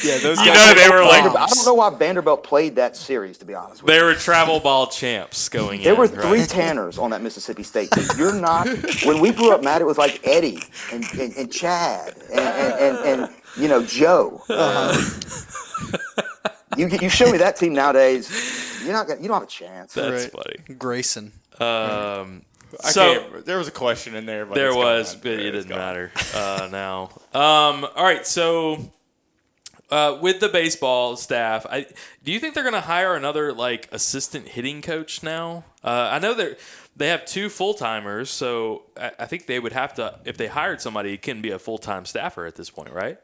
[0.02, 3.38] Yeah, those You know they were like I don't know why Vanderbilt played that series,
[3.40, 4.00] to be honest with you.
[4.00, 5.84] they were travel ball champs going in.
[5.84, 6.22] There were right?
[6.26, 8.06] three Tanners on that Mississippi State team.
[8.18, 8.68] You're not.
[9.06, 10.60] When we grew up, Matt, it was like Eddie
[10.92, 14.42] and, and, and Chad and, and, and, and you know Joe.
[16.78, 19.94] you you show me that team nowadays, you're not gonna, you don't have a chance.
[19.94, 20.30] That's
[20.78, 21.32] Grayson.
[21.60, 21.70] funny.
[21.72, 22.42] Um,
[22.84, 24.46] I so there was a question in there.
[24.46, 24.84] But there it's gone.
[24.86, 25.78] was, but it It's doesn't gone.
[25.78, 27.04] matter uh, now.
[27.34, 28.92] Um, all right, so
[29.92, 31.86] uh, with the baseball staff, I
[32.24, 35.66] do you think they're going to hire another like assistant hitting coach now?
[35.84, 36.56] Uh, I know they
[36.96, 40.48] they have two full timers, so I, I think they would have to if they
[40.48, 43.20] hired somebody, it can be a full time staffer at this point, right?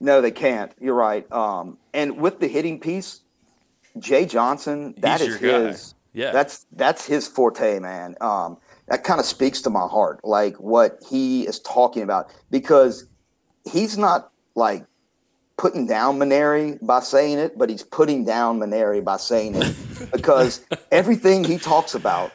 [0.00, 0.72] No, they can't.
[0.80, 1.30] You're right.
[1.32, 3.20] Um, and with the hitting piece,
[3.98, 5.94] Jay Johnson, that He's is his.
[6.14, 6.32] Yeah.
[6.32, 8.16] that's that's his forte, man.
[8.20, 8.58] Um,
[8.88, 13.06] that kind of speaks to my heart, like what he is talking about, because
[13.70, 14.84] he's not like
[15.56, 19.74] putting down Mainieri by saying it, but he's putting down Mainieri by saying it
[20.12, 22.32] because everything he talks about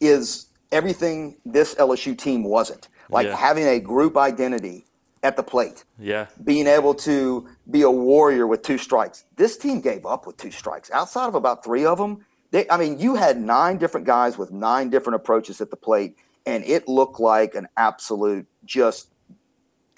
[0.00, 2.88] is everything this LSU team wasn't.
[3.08, 3.36] Like Yeah.
[3.36, 4.84] having a group identity
[5.22, 9.24] at the plate Yeah, being able to be a warrior with two strikes.
[9.36, 10.90] This team gave up with two strikes.
[10.90, 14.50] Outside of about three of them, they, I mean, you had nine different guys with
[14.50, 19.12] nine different approaches at the plate, and it looked like an absolute just.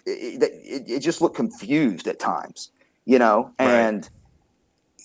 [0.05, 2.73] It, it, it just looked confused at times,
[3.05, 3.69] you know, Right.
[3.69, 4.11] and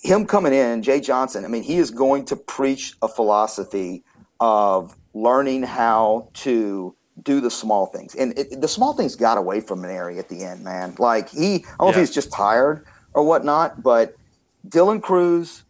[0.02, 1.44] him coming in, Jay Johnson.
[1.44, 4.02] I mean, he is going to preach a philosophy
[4.40, 9.60] of learning how to do the small things, and it, the small things got away
[9.60, 10.94] from Mainieri at the end, man.
[10.98, 14.14] Like he, I don't know if he's just tired or whatnot, but
[14.68, 15.64] Dylan Crews,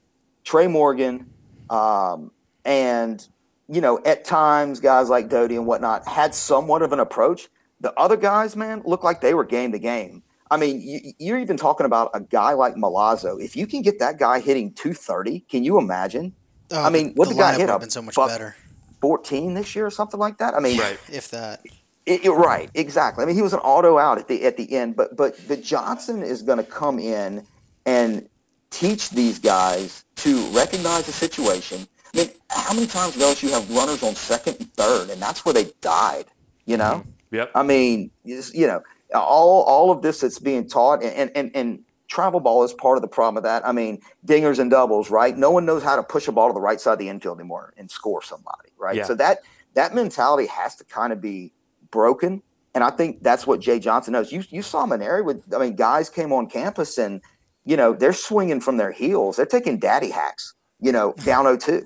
[0.44, 1.30] Trey Morgan,
[1.70, 2.30] um,
[2.64, 3.26] and
[3.68, 7.48] you know, at times guys like Doughty and whatnot had somewhat of an approach.
[7.80, 10.22] The other guys, man, looked like they were game to game.
[10.50, 13.40] I mean, you, you're even talking about a guy like Milazzo.
[13.40, 16.32] If you can get that guy hitting 230, can you imagine?
[16.70, 18.56] Oh, I mean, what the, guy hit would've up been so much buck better
[19.00, 20.54] 14 this year or something like that.
[20.54, 20.98] I mean, right.
[21.10, 21.62] if that.
[22.06, 23.22] it, it- right, exactly.
[23.22, 25.56] I mean, he was an auto out at the at the end, but but the
[25.56, 27.46] Johnson is going to come in
[27.86, 28.28] and
[28.70, 31.86] teach these guys to recognize the situation.
[32.14, 35.44] I mean, how many times did LSU have runners on second and third, and that's
[35.44, 36.24] where they died.
[36.66, 37.10] You know, mm-hmm.
[37.36, 37.50] Yep.
[37.54, 38.82] I mean, you know,
[39.14, 43.02] all all of this that's being taught, and and and travel ball is part of
[43.02, 43.66] the problem of that.
[43.66, 45.36] I mean, dingers and doubles, right?
[45.36, 47.38] No one knows how to push a ball to the right side of the infield
[47.38, 48.96] anymore and score somebody, right?
[48.96, 49.04] Yeah.
[49.04, 49.38] So that
[49.74, 51.52] that mentality has to kind of be
[51.90, 52.42] broken,
[52.74, 54.32] and I think that's what Jay Johnson knows.
[54.32, 57.20] You you saw Mainieri with, I mean, guys came on campus and
[57.64, 61.82] you know they're swinging from their heels, they're taking daddy hacks, you know, down 0-2.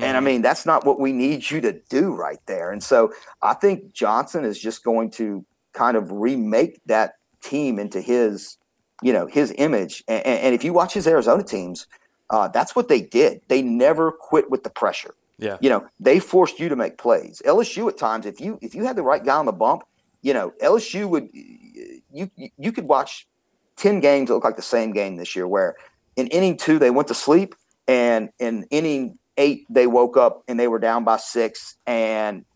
[0.00, 0.24] And I Mm-hmm.
[0.26, 2.72] mean, that's not what we need you to do right there.
[2.72, 8.00] And so I think Johnson is just going to kind of remake that team into
[8.00, 8.58] his,
[9.04, 10.02] you know, his image.
[10.08, 11.86] And, and if you watch his Arizona teams,
[12.30, 13.42] uh, that's what they did.
[13.48, 15.14] They never quit with the pressure.
[15.36, 15.58] Yeah.
[15.60, 17.42] You know, they forced you to make plays.
[17.44, 19.82] LSU at times, if you if you had the right guy on the bump,
[20.22, 23.28] you know, LSU would you you could watch
[23.76, 25.74] ten games that look like the same game this year, where
[26.16, 27.54] in inning two they went to sleep,
[27.86, 32.46] and in inning eight they woke up and they were down by six, and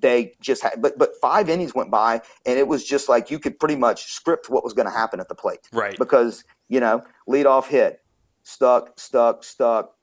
[0.00, 3.38] they just had but but five innings went by and it was just like you
[3.38, 5.96] could pretty much script what was going to happen at the plate Right.
[5.98, 8.00] because you know lead off hit
[8.42, 9.94] stuck stuck stuck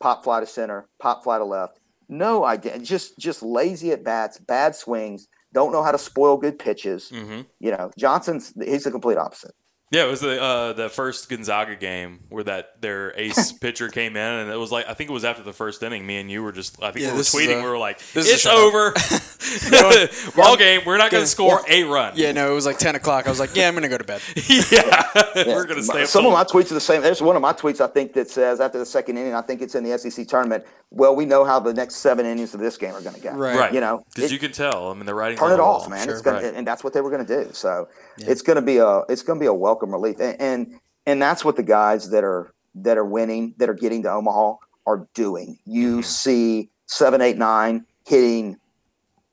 [0.00, 4.38] pop fly to center pop fly to left no idea just just lazy at bats
[4.38, 7.42] bad swings don't know how to spoil good pitches Mm-hmm.
[7.60, 9.54] you know johnson's he's the complete opposite
[9.92, 14.16] Yeah, it was the uh, the first Gonzaga game where that their ace pitcher came
[14.16, 16.04] in, and it was like I think it was after the first inning.
[16.04, 17.60] Me and you were just I think Yeah, we were tweeting.
[17.60, 20.80] a- we were like, this is a "It's shutout." over, ball game.
[20.84, 23.26] We're not going to score a run." Yeah, no, it was like 10 o'clock.
[23.26, 24.20] I was like, yeah, I'm going to go to bed.
[24.72, 25.08] yeah,
[25.46, 26.04] we're going to stay.
[26.04, 27.00] Some till- of my tweets are the same.
[27.00, 29.62] There's one of my tweets I think that says after the second inning, I think
[29.62, 30.64] it's in the SEC tournament.
[30.90, 33.30] Well, we know how the next seven innings of this game are going to go.
[33.32, 33.56] Right.
[33.56, 34.90] right, You know, because you can tell.
[34.90, 35.36] I mean, they're writing.
[35.38, 35.90] turn on it off, wall.
[35.90, 36.04] man.
[36.06, 36.12] Sure.
[36.14, 36.54] it's gonna, Right.
[36.54, 37.50] and that's what they were going to do.
[37.52, 40.80] So it's going to be a it's going to be a welcome relief, and, and
[41.06, 44.54] and that's what the guys that are that are winning that are getting to Omaha
[44.86, 45.58] are doing.
[45.64, 46.02] You Mm-hmm.
[46.02, 48.56] see seven, eight, nine hitting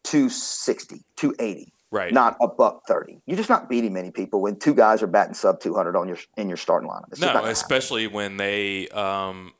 [0.03, 2.11] 260, 280, Right.
[2.13, 3.21] not a buck thirty.
[3.25, 6.17] You're just not beating many people when two guys are batting sub 200 on your
[6.37, 7.11] in your starting lineup.
[7.11, 9.53] It's No, gonna especially when they, um,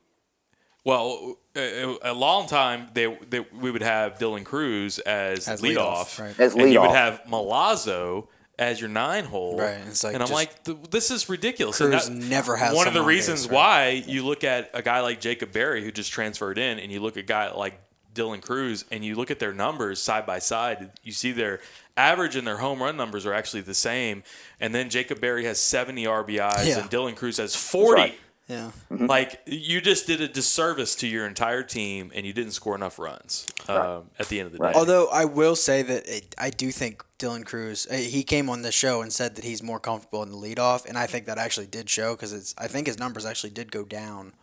[0.84, 5.76] well, a, a long time they, they we would have Dylan Crews as, As leadoff,
[5.76, 6.40] leadoff, right.
[6.40, 8.26] As and you would have Milazzo
[8.58, 11.80] as your nine hole, Right, it's like and I'm like, this is ridiculous.
[11.80, 13.52] And Crews that- never has one of the reasons right.
[13.54, 17.00] why you look at a guy like Jacob Berry who just transferred in, and you
[17.00, 17.80] look at a guy like
[18.14, 21.58] Dylan Crews, and you look at their numbers side by side, you see their
[21.96, 24.22] average and their home run numbers are actually the same.
[24.60, 26.78] And then Jacob Berry has 70 RBIs, Yeah.
[26.80, 28.00] and Dylan Crews has 40.
[28.00, 28.18] right.
[28.48, 28.72] Yeah.
[28.90, 32.98] Like you just did a disservice to your entire team, and you didn't score enough
[32.98, 34.74] runs um, at the end of the Right.
[34.74, 34.78] day.
[34.78, 38.60] Although I will say that it, I do think Dylan Crews, uh, he came on
[38.60, 41.38] the show and said that he's more comfortable in the leadoff, and I think that
[41.38, 42.54] actually did show because it's.
[42.58, 44.34] I think his numbers actually did go down,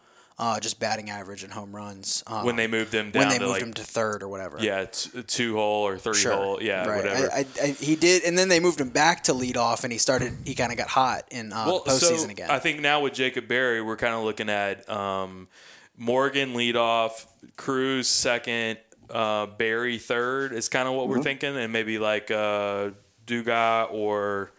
[0.42, 3.36] uh, just batting average and home runs um, when they moved him down when they
[3.38, 4.58] to moved like him to third or whatever.
[4.60, 6.34] yeah, t- two hole or three Sure.
[6.36, 7.04] hole, yeah, right.
[7.06, 7.32] whatever.
[7.32, 9.94] I, I, I, he did, and then they moved him back to lead off, and
[9.94, 10.34] he started.
[10.44, 12.50] He kind of got hot in uh, well, postseason so again.
[12.52, 15.48] I think now with Jacob Berry, we're kind of looking at um,
[15.96, 17.26] Morgan leadoff,
[17.56, 18.80] Crews second,
[19.12, 21.18] uh, Berry third is kind of what Mm-hmm.
[21.18, 22.90] we're thinking, and maybe like uh,
[23.28, 24.52] Dugas or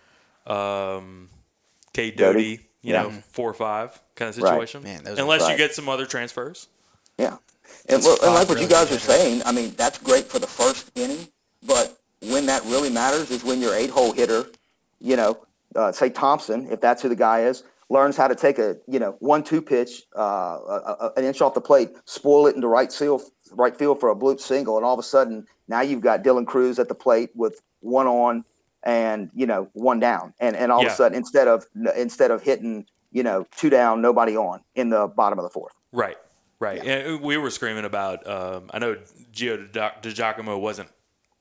[0.47, 1.29] um,
[1.93, 2.61] Cade Doughty.
[2.83, 3.03] Doughty, you Yeah.
[3.17, 4.51] know, four or five kind of Right.
[4.51, 4.83] situation.
[4.83, 6.69] Man, those are- Unless you get some other transfers.
[7.19, 7.37] Yeah.
[7.89, 10.39] And, well, and like what you really guys are saying, I mean, that's great for
[10.39, 11.29] the first inning,
[11.63, 14.47] but when that really matters is when your eight hole hitter,
[15.01, 15.39] you know,
[15.75, 18.99] uh, say Thompson, if that's who the guy is, learns how to take a, you
[18.99, 22.69] know, one two pitch, uh, a, a, an inch off the plate, spoil it into
[22.69, 26.01] right field, right field for a bloop single, and all of a sudden now you've
[26.03, 28.45] got Dylan Crews at the plate with one on
[28.85, 31.67] and you know one down, and and all of a sudden instead of
[31.97, 35.75] instead of hitting you know two down, nobody on in the bottom of the fourth.
[35.93, 36.17] Right,
[36.59, 36.85] right.
[36.85, 38.27] And we were screaming about.
[38.27, 38.97] Um, I know
[39.33, 40.89] Gio Di- DiGiacomo wasn't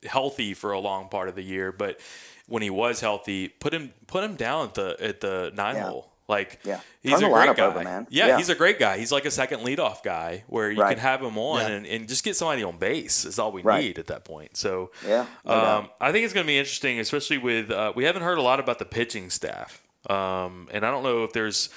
[0.04, 2.00] healthy for a long part of the year, but
[2.46, 5.88] when he was healthy, put him put him down at the at the nine Yeah.
[5.88, 6.11] hole.
[6.32, 6.80] Like Yeah.
[7.02, 7.66] he's Turn a great guy.
[7.66, 8.06] over, man.
[8.08, 8.36] Yeah, Yeah.
[8.38, 8.96] he's a great guy.
[8.98, 10.90] He's like a second leadoff guy where you Right.
[10.96, 11.66] can have him on Yeah.
[11.76, 13.84] and, and just get somebody on base is all we Right.
[13.84, 14.56] need at that point.
[14.56, 15.90] So Yeah, no um.
[16.00, 18.58] I think it's going to be interesting, especially with uh, we haven't heard a lot
[18.60, 21.68] about the pitching staff, um, and I don't know if there's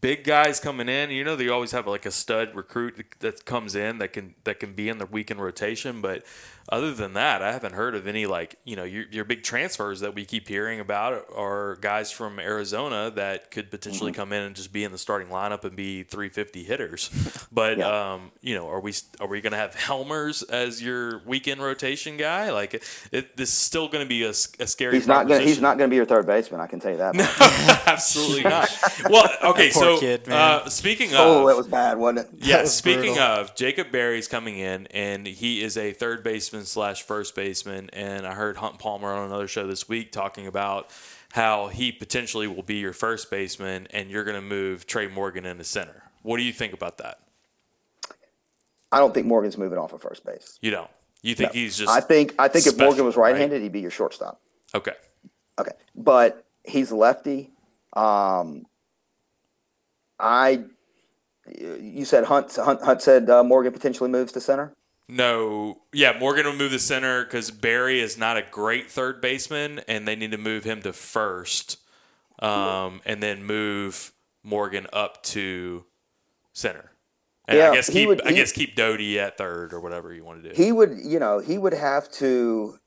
[0.00, 1.10] big guys coming in.
[1.10, 4.60] You know, they always have like a stud recruit that comes in that can that
[4.60, 6.22] can be in the weekend rotation, but
[6.68, 10.00] other than that, I haven't heard of any like you know your, your big transfers
[10.00, 14.20] that we keep hearing about are guys from Arizona that could potentially Mm-hmm.
[14.20, 17.10] come in and just be in the starting lineup and be 350 hitters.
[17.52, 18.14] But Yeah.
[18.14, 22.16] um, you know, are we are we going to have Hellmers as your weekend rotation
[22.16, 22.50] guy?
[22.50, 24.94] Like it, this is still going to be a scary.
[24.94, 25.40] He's not going.
[25.40, 26.60] to He's not going to be your third baseman.
[26.60, 27.14] I can tell you that.
[27.16, 27.86] much.
[27.86, 28.70] Absolutely not.
[29.10, 32.46] Well, okay, Poor so kid, uh, speaking of, oh, that was bad, wasn't it?
[32.46, 33.22] yeah, was speaking brutal.
[33.22, 37.88] of, Jacob Berry's coming in, and he is a third baseman slash first baseman.
[37.92, 40.90] And I heard Hunt Palmer on another show this week talking about
[41.32, 45.46] how he potentially will be your first baseman, and you're going to move Trey Morgan
[45.46, 46.02] into center.
[46.22, 47.20] What do you think about that?
[48.92, 50.58] I don't think Morgan's moving off of first base.
[50.60, 50.90] You don't.
[51.22, 52.34] You think he's just I think.
[52.38, 53.30] I think if Morgan was right?
[53.32, 54.40] right-handed, he'd be your shortstop.
[54.74, 54.92] okay?
[55.58, 57.50] Okay, but he's lefty.
[57.94, 58.66] Um,
[60.18, 60.64] I.
[61.58, 62.54] You said Hunt.
[62.56, 64.74] Hunt, Hunt said uh, Morgan potentially moves to center.
[65.12, 69.80] No, yeah, Morgan will move the center because Berry is not a great third baseman,
[69.86, 71.76] and they need to move him to first
[72.38, 75.84] um, and then move Morgan up to
[76.54, 76.92] center.
[77.46, 80.24] And Yeah, I guess keep would- I guess keep Doughty at third or whatever you
[80.24, 80.62] want to do.
[80.62, 82.78] he would you know he would have to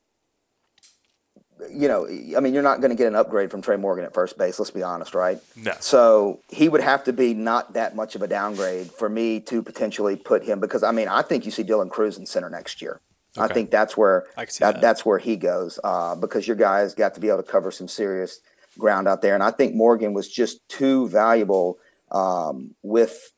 [1.72, 4.14] you know i mean you're not going to get an upgrade from trey morgan at
[4.14, 5.74] first base let's be honest right No.
[5.80, 9.64] so he would have to be not that much of a downgrade for me to
[9.64, 12.82] potentially put him because i mean i think you see dylan crews in center next
[12.82, 13.00] year
[13.38, 14.82] i think that's where I that, that.
[14.82, 17.88] that's where he goes uh, because your guys got to be able to cover some
[17.88, 18.42] serious
[18.78, 21.78] ground out there and i think morgan was just too valuable
[22.12, 23.32] um, with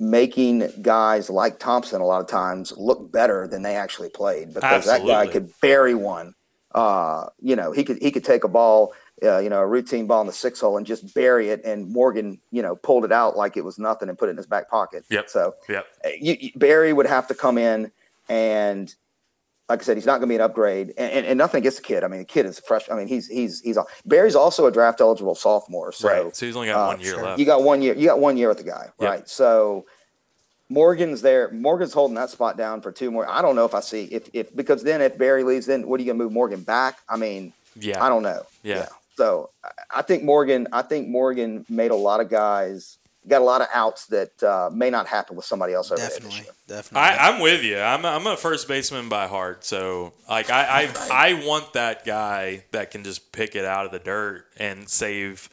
[0.00, 4.86] making guys like Thompson a lot of times look better than they actually played because
[4.86, 6.34] that guy could bury one.
[6.74, 10.06] Uh, you know, he could he could take a ball, uh, you know, a routine
[10.06, 13.12] ball in the six hole and just bury it, and Morgan, you know, pulled it
[13.12, 15.04] out like it was nothing and put it in his back pocket.
[15.10, 15.30] Yep.
[15.30, 15.86] So Yep.
[16.04, 17.90] uh, you, you- Berry would have to come in
[18.28, 18.94] and.
[19.70, 21.76] Like I said, he's not going to be an upgrade, and, and, and nothing against
[21.76, 22.02] the kid.
[22.02, 22.88] I mean, the kid is fresh.
[22.90, 23.76] I mean, he's he's he's
[24.06, 25.92] Berry's also a draft eligible sophomore.
[25.92, 26.34] So right.
[26.34, 27.22] So he's only got uh, one year sure.
[27.22, 27.38] left.
[27.38, 27.94] you got one year.
[27.94, 29.10] You got one year with the guy, Yep.
[29.10, 29.28] right?
[29.28, 29.84] So
[30.68, 31.50] Morgan's there.
[31.50, 33.28] Morgan's holding that spot down for two more.
[33.28, 35.98] I don't know if I see if if because then if Berry leaves, then what
[35.98, 36.98] are you gonna move Morgan back?
[37.08, 38.04] I mean, yeah.
[38.04, 38.42] I don't know.
[38.62, 38.86] Yeah.
[39.16, 40.68] So I- I think Morgan.
[40.72, 44.70] I think Morgan made a lot of guys got a lot of outs that uh,
[44.72, 46.52] may not happen with somebody else over there this Definitely, year.
[46.66, 47.08] definitely.
[47.10, 47.78] I, I'm with you.
[47.78, 52.06] I'm a, I'm a first baseman by heart, so like I, I I want that
[52.06, 55.50] guy that can just pick it out of the dirt and save,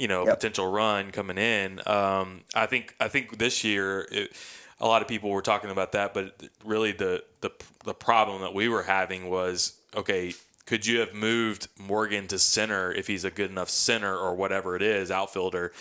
[0.00, 0.40] you know, Yep.
[0.40, 1.78] potential run coming in.
[1.86, 4.32] Um, I think I think this year it,
[4.80, 7.50] a lot of people were talking about that, but really the the
[7.84, 10.32] the problem that we were having was okay.
[10.64, 14.74] Could you have moved Morgan to center if he's a good enough center or whatever
[14.76, 15.72] it is, outfielder,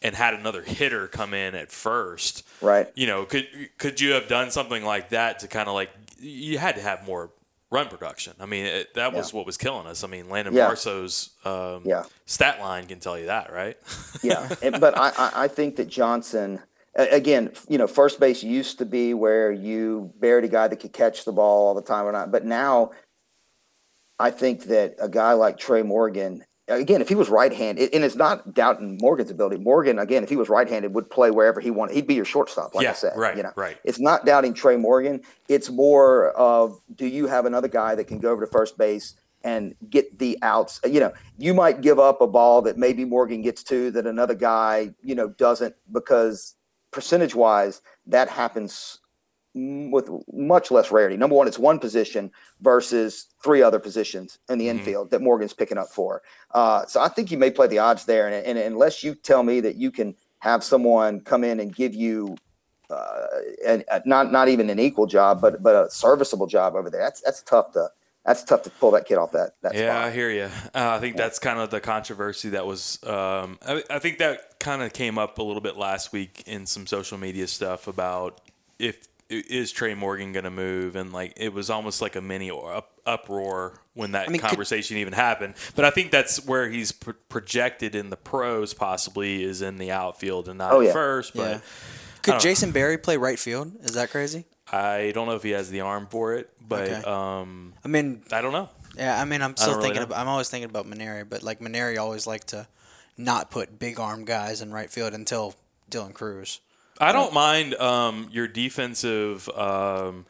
[0.00, 2.44] and had another hitter come in at first?
[2.60, 2.90] Right.
[2.96, 3.46] you know, could
[3.78, 7.06] could you have done something like that to kind of like you had to have
[7.06, 7.30] more
[7.70, 8.32] run production.
[8.40, 10.02] I mean, it, that was what was killing us.
[10.02, 10.66] I mean, Landon Yeah.
[10.68, 12.04] Marceaux's um, Yeah.
[12.26, 13.76] stat line can tell you that, right?
[14.22, 14.48] yeah,
[14.80, 16.60] but I, I, I think that Johnson,
[16.94, 20.92] again, you know, first base used to be where you buried a guy that could
[20.92, 22.30] catch the ball all the time or not.
[22.32, 22.92] But now,
[24.18, 28.14] I think that a guy like Trey Morgan, again, if he was right-handed, and it's
[28.14, 29.58] not doubting Morgan's ability.
[29.58, 31.94] Morgan, again, if he was right-handed, would play wherever he wanted.
[31.94, 33.12] He'd be your shortstop, like Yeah, I said.
[33.16, 33.78] right, You know, right.
[33.84, 35.22] It's not doubting Trey Morgan.
[35.48, 39.14] It's more of do you have another guy that can go over to first base
[39.44, 40.80] and get the outs?
[40.84, 44.34] You know, you might give up a ball that maybe Morgan gets to that another
[44.34, 46.54] guy, you know, doesn't because
[46.90, 49.00] percentage wise, that happens
[49.54, 51.16] with much less rarity.
[51.16, 52.30] Number one, it's one position
[52.60, 54.70] versus three other positions in the Mhm.
[54.70, 56.22] infield that Morgan's picking up for.
[56.52, 59.42] Uh, so I think you may play the odds there, and, and unless you tell
[59.42, 62.36] me that you can have someone come in and give you
[62.90, 63.26] uh,
[63.66, 67.02] and uh, not not even an equal job, but but a serviceable job over there.
[67.02, 67.90] That's that's tough to
[68.24, 69.56] that's tough to pull that kid off that.
[69.62, 70.44] that Yeah, I hear you.
[70.74, 72.98] Uh, I think that's kind of the controversy that was.
[73.04, 76.64] Um, I, I think that kind of came up a little bit last week in
[76.64, 78.40] some social media stuff about
[78.78, 82.50] if is Trey Morgan going to move, and like it was almost like a mini
[82.50, 85.54] up, uproar when that I mean, could- conversation even happened.
[85.74, 89.90] But I think that's where he's pro- projected in the pros, possibly is in the
[89.90, 90.92] outfield and not Oh, at yeah.
[90.92, 91.34] first.
[91.34, 91.60] But yeah.
[92.22, 92.40] Could don't know.
[92.40, 93.72] Jason Berry play right field?
[93.84, 94.44] Is that crazy?
[94.72, 96.50] I don't know if he has the arm for it.
[96.60, 97.02] But Okay.
[97.04, 98.68] um, I mean, I don't know.
[98.96, 99.20] yeah.
[99.20, 99.96] I mean, I'm still thinking.
[100.00, 100.02] know.
[100.04, 102.66] About, I'm always thinking about Mainieri, but like Mainieri always liked to
[103.16, 105.54] not put big arm guys in right field until
[105.90, 106.60] Dylan Crews.
[107.00, 110.26] I don't mind um, your defensive, um,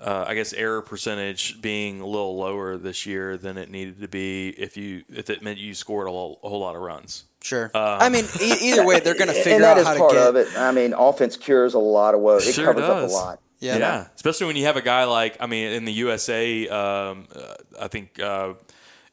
[0.00, 4.08] uh, I guess, error percentage being a little lower this year than it needed to
[4.08, 7.24] be if you if it meant you scored a, lo- a whole lot of runs.
[7.42, 7.70] Sure.
[7.74, 9.96] Um, I mean, e- either way, they're going to and figure that out is how
[9.98, 10.26] part to get.
[10.28, 10.48] of it.
[10.58, 12.46] I mean, offense cures a lot of woes.
[12.46, 13.40] It Sure covers up a lot.
[13.58, 13.78] Yeah.
[13.78, 17.54] Yeah, especially when you have a guy like I mean, in the USA, um, uh,
[17.80, 18.52] I think uh,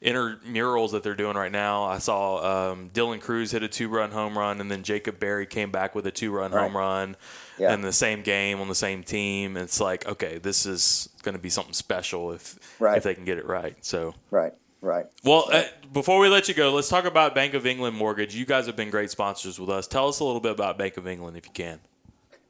[0.04, 1.84] intramurals that they're doing right now.
[1.84, 5.72] I saw um, Dylan Crews hit a two-run home run, and then Jacob Berry came
[5.72, 6.62] back with a two-run Right.
[6.64, 7.16] home run
[7.58, 7.74] Yeah.
[7.74, 9.56] in the same game on the same team.
[9.58, 12.98] It's like, okay, this is going to be something special if Right.
[12.98, 13.76] if they can get it right.
[13.82, 14.14] So.
[14.32, 14.54] Right.
[14.82, 15.06] Right.
[15.24, 15.64] Well, uh,
[15.94, 18.36] before we let you go, let's talk about Bank of England Mortgage.
[18.36, 19.88] You guys have been great sponsors with us.
[19.88, 21.80] Tell us a little bit about Bank of England, if you can.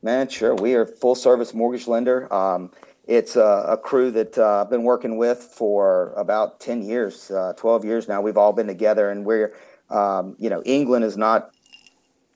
[0.01, 0.55] Man, sure.
[0.55, 2.33] We are a full service mortgage lender.
[2.33, 2.71] Um,
[3.07, 7.53] it's a, a crew that uh, I've been working with for about 10 years, uh,
[7.57, 8.21] 12 years now.
[8.21, 9.53] We've all been together, and we're,
[9.89, 11.51] um, you know, England is not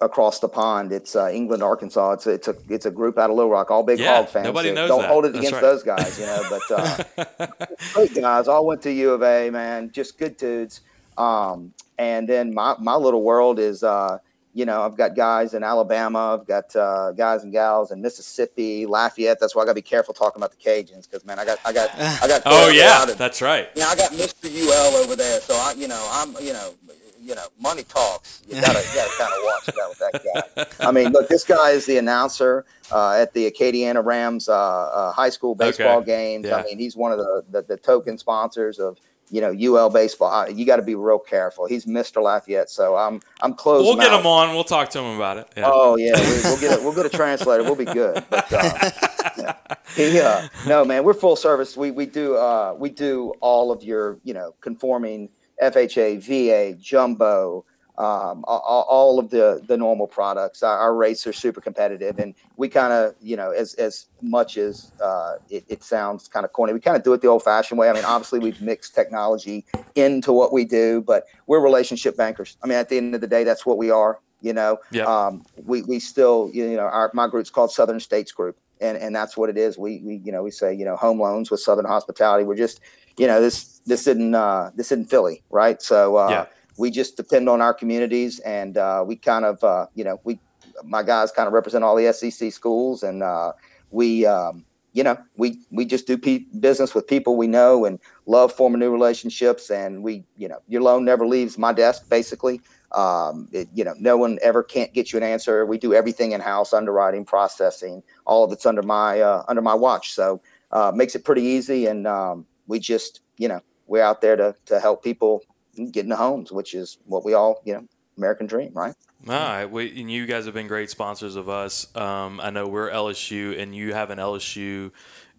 [0.02, 0.92] across the pond.
[0.92, 2.12] It's uh, England, Arkansas.
[2.14, 4.30] It's a, it's a it's a group out of Little Rock, all big Yeah, hog
[4.30, 4.46] fans.
[4.46, 5.10] nobody so knows Don't that.
[5.10, 5.62] hold it That's against right.
[5.62, 6.44] those guys, you know.
[6.50, 7.48] But uh,
[7.94, 8.48] great guys.
[8.48, 9.90] All went to U of A, man.
[9.92, 10.82] Just good dudes.
[11.18, 13.84] Um, and then my my little world is.
[13.84, 14.20] Uh,
[14.58, 18.88] you know, I've got guys in Alabama, I've got uh, guys and gals in Mississippi,
[18.88, 19.40] Lafayette.
[19.40, 21.60] That's why I got to be careful talking about the Cajuns because man, I got,
[21.64, 22.42] I got, I got.
[22.48, 23.70] Oh yeah, out of- that's right.
[23.76, 24.50] yeah, I got Mr.
[24.50, 26.74] UL over there, so I, you know, I'm, you know,
[27.22, 28.42] you know, money talks.
[28.48, 30.88] You gotta, you gotta kind of watch that with that guy.
[30.88, 35.12] I mean, look, this guy is the announcer uh, at the Acadiana Rams uh, uh,
[35.12, 36.06] high school baseball Okay.
[36.06, 36.46] games.
[36.48, 36.56] Yeah.
[36.56, 38.98] I mean, he's one of the, the, the token sponsors of
[39.30, 40.32] you know UL baseball.
[40.32, 41.66] Uh, you got to be real careful.
[41.66, 42.22] He's Mr.
[42.22, 43.84] Lafayette, so I'm I'm close.
[43.84, 44.54] We'll get him on.
[44.54, 45.48] We'll talk to him about it.
[45.56, 45.64] Yeah.
[45.66, 47.64] Oh yeah, we, we'll get a, we'll get a translator.
[47.64, 48.24] We'll be good.
[48.30, 48.92] But, uh,
[49.38, 49.54] yeah.
[49.96, 51.76] He, uh, no man, we're full service.
[51.76, 55.30] We we do uh, we do all of your you know conforming
[55.62, 57.66] FHA, VA, jumbo,
[57.98, 60.62] um, all of the the normal products.
[60.62, 64.58] Our, our rates are super competitive, and we kind of you know as as much
[64.58, 67.44] as uh, it, it sounds kind of corny, we kind of do it the old
[67.44, 67.90] fashioned way.
[67.90, 72.58] I mean, obviously we've mixed technology into what we do, but we're relationship bankers.
[72.64, 74.20] I mean, at the end of the day, that's what we are.
[74.42, 75.08] You know, Yep.
[75.08, 79.16] um, we we still you know our my group's called Southern States Group, and and
[79.16, 79.80] that's what it is.
[79.80, 82.44] We we you know we say you know home loans with Southern Hospitality.
[82.44, 82.80] We're just
[83.18, 85.82] you know this this isn't uh, this isn't Philly, right?
[85.82, 86.46] So uh, Yeah.
[86.78, 90.40] We just depend on our communities, and uh, we kind of uh, you know we
[90.84, 93.52] my guys kind of represent all the SEC schools, and uh,
[93.92, 98.00] we um, you know we we just do pe- business with people we know and
[98.26, 102.62] love forming new relationships, and we you know your loan never leaves my desk basically.
[102.94, 105.66] Um, it, you know, no one ever can't get you an answer.
[105.66, 109.74] We do everything in house, underwriting, processing, all of it's under my uh, under my
[109.74, 110.14] watch.
[110.14, 114.36] So uh, makes it pretty easy, and um, we just you know we're out there
[114.36, 115.42] to to help people
[115.78, 118.96] get into homes, which is what we all you know American dream, right?
[119.28, 121.88] All right, we, and you guys have been great sponsors of us.
[121.96, 124.92] Um, I know we're LSU, and you have an LSU.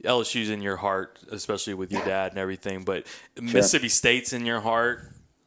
[0.05, 2.85] LSU's in your heart, especially with your dad and everything.
[2.85, 3.07] But
[3.41, 5.01] Mississippi State's in your heart.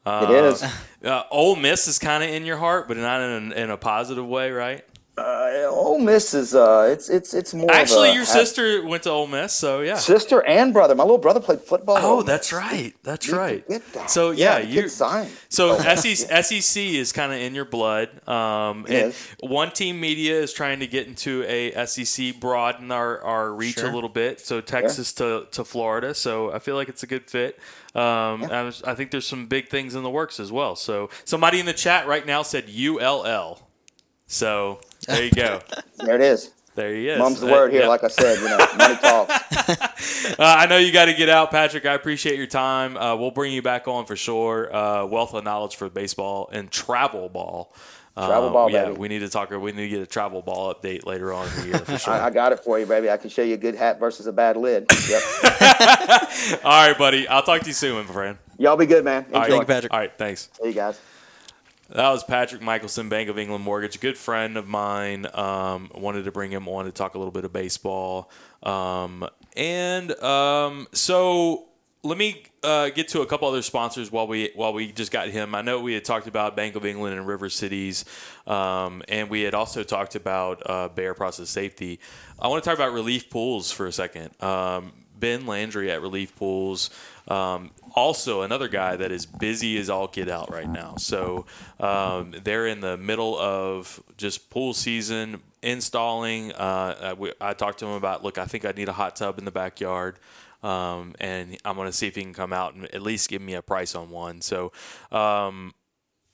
[0.05, 0.63] Uh, It is.
[1.03, 3.77] Uh, Ole Miss is kind of in your heart, but not in a, in a
[3.77, 4.83] positive way, right?
[5.21, 7.71] Uh, Ole Miss is uh, it's it's it's more.
[7.71, 9.95] Actually, a, your sister went to Ole Miss, so yeah.
[9.95, 10.95] sister and brother.
[10.95, 11.97] My little brother played football.
[11.99, 12.93] Oh, that's right.
[13.03, 13.67] That's You right.
[13.67, 14.09] that.
[14.09, 15.29] So yeah, the you signed.
[15.49, 18.27] So SEC, SEC is kind of in your blood.
[18.27, 23.53] Um, and one team media is trying to get into a SEC, broaden our, our
[23.53, 23.89] reach Sure.
[23.89, 24.39] a little bit.
[24.41, 26.13] So Texas to, to Florida.
[26.13, 27.59] So I feel like it's a good fit.
[27.93, 30.75] Um, I, was, I think there's some big things in the works as well.
[30.75, 33.59] So somebody in the chat right now said ULL.
[34.31, 35.59] So there you go.
[35.97, 36.51] There it is.
[36.73, 37.19] There he is.
[37.19, 37.81] Mom's the Uh, word here.
[37.81, 37.87] yeah.
[37.89, 40.25] Like I said, you know, money talks.
[40.31, 41.85] Uh, I know you got to get out, Patrick.
[41.85, 42.95] I appreciate your time.
[42.97, 44.73] Uh, we'll bring you back on for sure.
[44.73, 47.73] Uh, wealth of knowledge for baseball and travel ball.
[48.17, 48.97] Uh, Travel ball, yeah, baby.
[48.99, 49.51] we need to talk.
[49.51, 52.13] We need to get a travel ball update later on in the year for sure.
[52.13, 53.09] I, I got it for you, baby.
[53.09, 54.85] I can show you a good hat versus a bad lid.
[55.09, 55.21] Yep.
[56.65, 57.25] All right, buddy.
[57.27, 58.37] I'll talk to you soon, my friend.
[58.57, 59.25] Y'all be good, man.
[59.25, 59.35] Enjoy.
[59.35, 59.93] All right, Thank you, Patrick.
[59.93, 60.49] All right, thanks.
[60.61, 60.99] See you guys.
[61.93, 65.27] That was Patrick Michelson, Bank of England Mortgage, a good friend of mine.
[65.33, 68.31] Um, wanted to bring him on to talk a little bit of baseball.
[68.63, 69.27] Um,
[69.57, 71.67] and um, so
[72.03, 75.27] let me uh, get to a couple other sponsors while we while we just got
[75.27, 75.53] him.
[75.53, 78.05] I know we had talked about Bank of England and River Cities,
[78.47, 81.99] um, and we had also talked about uh, Bear Process Safety.
[82.39, 84.31] I want to talk about Relief Pools for a second.
[85.21, 86.89] Ben Landry at Relief Pools.
[87.29, 90.95] Um, also, another guy that is busy as all get out right now.
[90.97, 91.45] So
[91.79, 96.51] um, they're in the middle of just pool season installing.
[96.51, 99.15] Uh, I, we- I talked to him about, look, I think I need a hot
[99.15, 100.19] tub in the backyard.
[100.63, 103.41] Um, and I'm going to see if he can come out and at least give
[103.41, 104.41] me a price on one.
[104.41, 104.71] So,
[105.11, 105.73] um,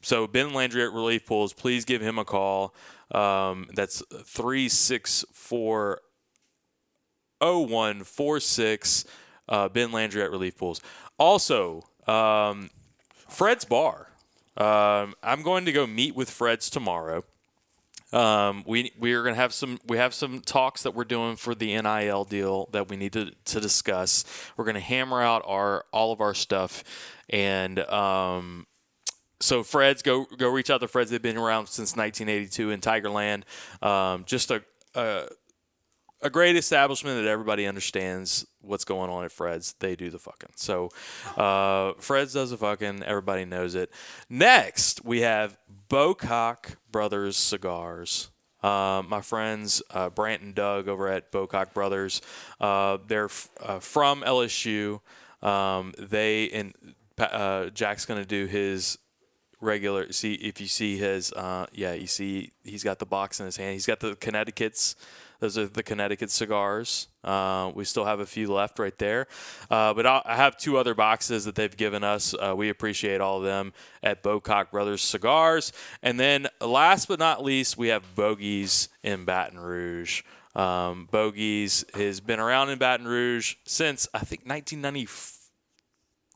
[0.01, 2.73] so Ben Landry at Relief Pools, please give him a call.
[3.11, 6.01] Um, that's 364
[7.39, 9.05] 0146
[9.49, 10.81] uh, Ben Landry at Relief Pools.
[11.17, 12.69] Also, um,
[13.27, 14.09] Fred's Bar.
[14.57, 17.23] Um, I'm going to go meet with Fred's tomorrow.
[18.13, 21.35] Um, we we are going to have some we have some talks that we're doing
[21.35, 24.23] for the NIL deal that we need to, to discuss.
[24.55, 26.85] We're going to hammer out our all of our stuff,
[27.29, 28.65] and um,
[29.41, 31.11] so Fred's go go reach out to Fred's.
[31.11, 33.43] They've been around since 1982 in Tigerland.
[33.85, 34.63] Um, just a,
[34.95, 35.27] a
[36.21, 39.73] a great establishment that everybody understands what's going on at Fred's.
[39.79, 40.51] They do the fucking.
[40.55, 40.89] So
[41.35, 43.03] uh, Fred's does the fucking.
[43.03, 43.91] Everybody knows it.
[44.29, 45.57] Next, we have
[45.89, 48.29] Bocock Brothers Cigars.
[48.63, 52.21] Uh, my friends uh, Brant and Doug over at Bocock Brothers.
[52.59, 54.99] Uh, they're f- uh, from LSU.
[55.43, 56.73] Um, they and
[57.19, 58.97] uh, Jack's gonna do his
[59.61, 60.11] regular.
[60.11, 61.31] See if you see his.
[61.31, 63.73] Uh, yeah, you see he's got the box in his hand.
[63.73, 64.95] He's got the Connecticut's.
[65.39, 67.07] Those are the Connecticut cigars.
[67.23, 69.27] Uh, we still have a few left right there,
[69.69, 72.33] uh, but I'll, I have two other boxes that they've given us.
[72.33, 75.73] Uh, we appreciate all of them at Bocock Brothers Cigars.
[76.01, 80.23] And then last but not least, we have Bogies in Baton Rouge.
[80.55, 85.37] Um, Bogies has been around in Baton Rouge since I think 1994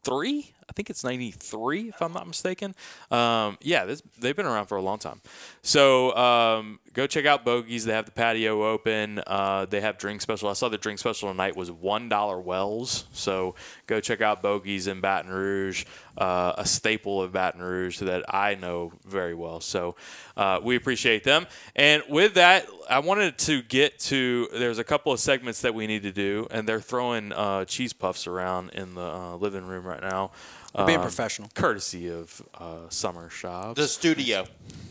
[0.04, 2.74] three, I think it's 93, if I'm not mistaken.
[3.12, 5.20] Um, yeah, this, they've been around for a long time.
[5.64, 7.84] So um, go check out Bogies.
[7.84, 9.22] They have the patio open.
[9.28, 10.48] Uh, they have drink special.
[10.48, 13.04] I saw the drink special tonight was $1 Wells.
[13.12, 13.56] So
[13.86, 15.84] go check out Bogies in Baton Rouge,
[16.18, 19.60] uh, a staple of Baton Rouge that I know very well.
[19.60, 19.98] So
[20.38, 21.48] uh, we appreciate them.
[21.76, 25.88] And with that, I wanted to get to there's a couple of segments that we
[25.88, 29.86] need to do, and they're throwing uh, cheese puffs around in the uh, living room
[29.86, 30.32] right now.
[30.74, 31.50] We're being um, professional.
[31.54, 33.80] Courtesy of uh, Summer Shops.
[33.80, 34.46] The studio.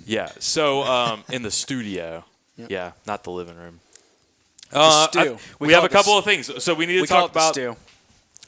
[0.07, 0.31] yeah.
[0.39, 2.25] So um, in the studio.
[2.57, 3.81] Yeah, not the living room.
[4.73, 5.19] Uh, stew.
[5.21, 6.63] I- We we, have a couple of things.
[6.63, 7.55] So we need to We talk about.
[7.55, 7.75] stew.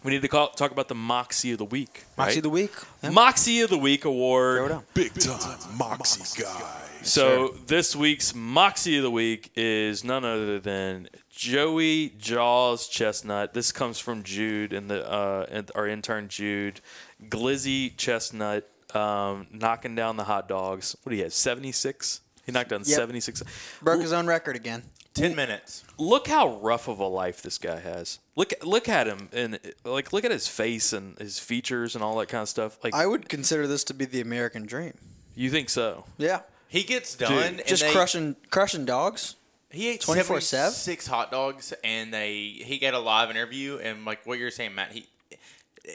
[0.05, 2.05] We need to call, talk about the Moxie of the Week.
[2.19, 2.37] Moxie right?
[2.39, 2.73] of the week.
[3.03, 3.11] Yeah.
[3.11, 4.73] Moxie of the Week Throw it award.
[4.73, 4.85] out.
[4.95, 6.79] Big time Moxie guy.
[7.03, 13.55] So this week's Moxie of the Week is none other than Joey Jaws Chestnut.
[13.55, 16.81] This comes from Jude and the uh, and our intern Jude.
[17.29, 20.97] Glizzy Chestnut um, knocking down the hot dogs.
[21.03, 21.33] What do you have?
[21.33, 22.21] Seventy six.
[22.45, 22.87] He knocked down Yep.
[22.89, 23.43] seventy six.
[23.81, 24.83] Broke his own record again.
[25.15, 25.85] Ten minutes.
[25.99, 28.19] Look how rough of a life this guy has.
[28.35, 32.17] Look look at him and like look at his face and his features and all
[32.19, 32.79] that kind of stuff.
[32.83, 34.95] Like I would consider this to be the American dream.
[35.35, 36.05] you think so?
[36.19, 36.41] Yeah.
[36.69, 37.33] He gets done.
[37.35, 39.37] and Just they- crushing crushing dogs.
[39.71, 40.71] He ate 24/7?
[40.73, 44.75] six hot dogs, and they he got a live interview, and like what you're saying,
[44.75, 45.07] Matt, he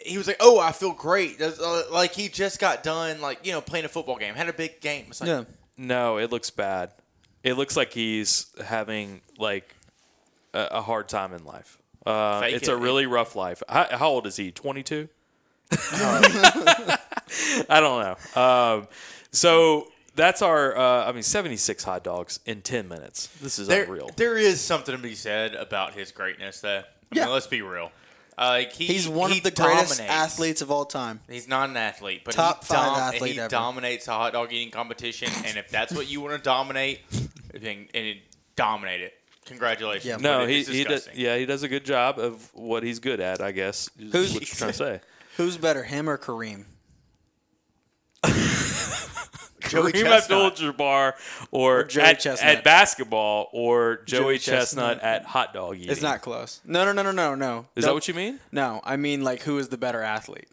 [0.06, 3.52] he was like, "Oh, I feel great," uh, like he just got done, like you
[3.52, 5.06] know, playing a football game, had a big game.
[5.10, 5.44] It's like, Yeah.
[5.78, 6.92] No, it looks bad.
[7.44, 9.74] It looks like he's having like
[10.54, 11.78] a, a hard time in life.
[12.06, 12.72] Uh, it's it.
[12.72, 13.62] a really rough life.
[13.70, 14.52] How, how old is he?
[14.52, 15.08] Twenty two.
[17.70, 18.42] I don't know.
[18.42, 18.88] Um,
[19.32, 20.78] so that's our.
[20.78, 23.28] Uh, I mean, seventy six hot dogs in ten minutes.
[23.42, 24.10] This is there, unreal.
[24.16, 26.80] there is something to be said about his greatness, though.
[26.80, 26.84] I
[27.16, 27.26] Yeah.
[27.26, 27.92] mean, let's be real.
[28.40, 31.22] Uh, like he, He's one he of the greatest athletes of all time.
[31.28, 33.50] He's not an athlete, but Top he, five dom- athlete he ever.
[33.50, 35.30] dominates the hot dog eating competition.
[35.46, 37.00] and if that's what you want to dominate,
[37.52, 38.18] then and it,
[38.56, 39.14] dominate it.
[39.46, 40.06] Congratulations.
[40.06, 40.18] Yeah.
[40.18, 43.42] no, he, he does, yeah he does a good job of what he's good at.
[43.42, 43.90] I guess.
[43.98, 45.02] is Who's- what you're trying to say?
[45.38, 46.66] Who's better, him or Kareem?
[49.72, 50.52] Joey Kareem Chestnut.
[50.54, 51.14] Abdul-Jabbar
[51.52, 52.58] or, Joey at, Chestnut.
[52.58, 55.04] at basketball or Joey, Joey Chestnut, Chestnut.
[55.04, 55.90] at hot dog eating.
[55.90, 56.62] It's not close.
[56.66, 57.66] No, no, no, no, no, no.
[57.76, 58.40] Is that what you mean?
[58.52, 60.48] No, I mean like who is the better athlete?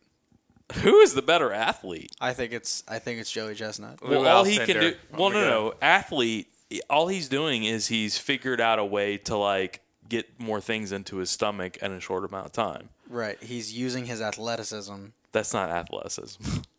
[0.76, 2.10] Who is the better athlete?
[2.20, 4.00] I think it's I think it's Joey Chestnut.
[4.02, 4.94] Well, Lou all he can do.
[5.12, 6.48] Oh Well, my no, no, athlete.
[6.88, 11.16] All he's doing is he's figured out a way to like get more things into
[11.18, 12.88] his stomach in a short amount of time.
[13.08, 13.40] Right.
[13.42, 15.06] He's using his athleticism.
[15.32, 16.42] That's not athleticism.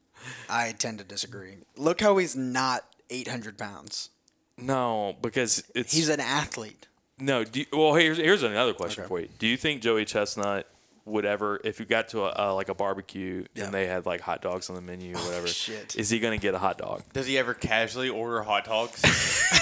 [0.49, 1.57] I tend to disagree.
[1.75, 4.09] Look how he's not 800 pounds.
[4.57, 6.87] no, because it's He's an athlete.
[7.19, 7.43] no.
[7.43, 9.07] Do you, well, here's here's another question Okay.
[9.09, 9.29] for you.
[9.39, 10.67] Do you think Joey Chestnut
[11.07, 13.65] would ever, if you got to a, uh, like a barbecue Yeah.
[13.65, 15.95] and they had like hot dogs on the menu or whatever, shit.
[15.95, 17.03] is he gonna get a hot dog?
[17.13, 19.01] Does he ever casually order hot dogs?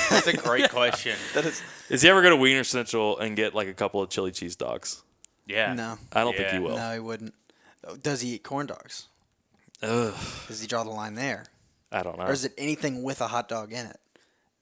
[0.09, 1.17] That's a great question.
[1.33, 4.09] That is Is he ever go to Wiener Central and get like a couple of
[4.09, 5.03] chili cheese dogs?
[5.45, 5.73] Yeah.
[5.73, 6.77] no, I don't think he will.
[6.77, 7.33] no, he wouldn't.
[7.85, 9.09] Oh, Does he eat corn dogs?
[9.83, 10.13] Ugh,
[10.47, 11.45] Does he draw the line there,
[11.91, 12.25] I don't know.
[12.25, 13.99] or is it anything with a hot dog in it?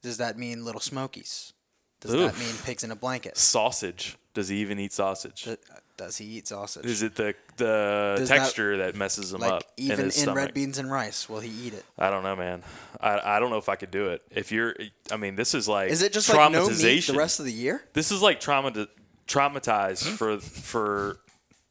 [0.02, 1.54] Does that mean little smokies?
[2.00, 2.34] Does Oof.
[2.34, 3.38] that mean pigs in a blanket?
[3.38, 4.18] sausage?
[4.34, 5.44] Does he even eat sausage?
[5.44, 6.86] Does, uh, does he eat sausage?
[6.86, 10.36] Is it the the Does texture that, messes him like up even in in stomach?
[10.38, 11.30] red beans and rice?
[11.30, 11.86] Will he eat it?
[12.00, 12.64] I don't know, man.
[13.00, 14.22] I, I don't know if I could do it.
[14.32, 14.74] If you're,
[15.12, 17.08] I mean, this is like Is it just like no meat traumatization.
[17.12, 17.84] the rest of the year?
[17.94, 18.88] this is like trauma
[19.28, 21.18] traumatized for for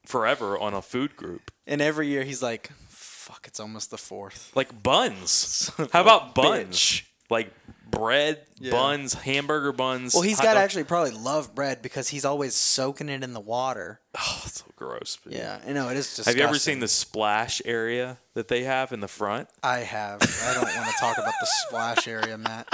[0.06, 1.50] forever on a food group.
[1.66, 2.70] And every year he's like,
[3.30, 4.50] "Fuck, it's almost the fourth.
[4.54, 5.70] Like buns.
[5.92, 6.76] How about buns?
[6.76, 7.02] bitch.
[7.30, 7.52] Like
[7.88, 8.72] bread, Yeah.
[8.72, 10.14] buns, hamburger buns.
[10.14, 13.40] Well, he's got to actually probably love bread because he's always soaking it in the
[13.40, 14.00] water.
[14.18, 15.16] Oh, it's so gross.
[15.22, 16.32] but- Yeah, I know it is disgusting.
[16.32, 19.48] Have you ever seen the splash area that they have in the front?
[19.62, 20.20] I have.
[20.22, 22.66] I don't want to talk about the splash area, Matt.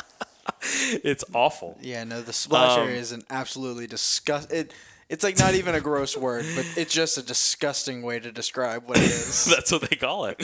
[1.05, 1.77] It's awful.
[1.83, 4.51] Yeah, no, the splash Um, area is an absolutely disgust.
[4.53, 4.73] It,
[5.09, 8.89] it's like not even a gross word, but it's just a disgusting way to describe
[8.89, 9.45] what it is.
[9.55, 10.41] That's what they call it.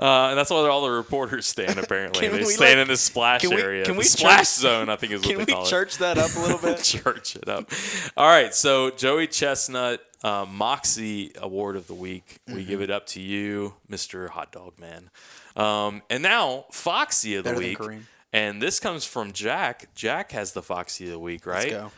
[0.00, 2.20] Uh, and that's where all the reporters stand, apparently.
[2.22, 3.84] Can they we, stand like- in the splash can we- area.
[3.84, 5.68] can the we splash church- zone, I think is what Can they we call it.
[5.70, 6.82] Can we church that up a little bit?
[6.82, 7.70] church it up.
[8.16, 12.38] All right, so Joey Chestnut, uh, Moxie Award of the Week.
[12.46, 12.68] We Mm-hmm.
[12.68, 14.30] give it up to you, Mr.
[14.30, 15.10] Hot Dog Man.
[15.56, 17.78] Um, and now, Foxy of the Better than Week.
[17.78, 18.02] Kareem.
[18.32, 19.88] And this comes from Jack.
[19.94, 21.72] Jack has the Foxy of the Week, right?
[21.72, 21.90] Let's go.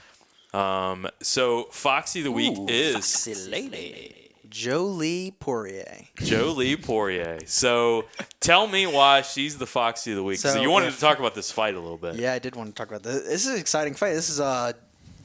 [0.53, 4.17] Um, so Foxy of the Week is Foxy Lady.
[4.49, 6.07] Jolie Poirier.
[6.17, 7.39] Jolie Poirier.
[7.47, 8.07] So
[8.41, 10.39] tell me why she's the Foxy of the week.
[10.41, 12.17] So, So you wanted if- to talk about this fight a little bit.
[12.17, 13.23] Yeah, I did want to talk about this.
[13.29, 14.15] This is an exciting fight.
[14.15, 14.73] This is uh,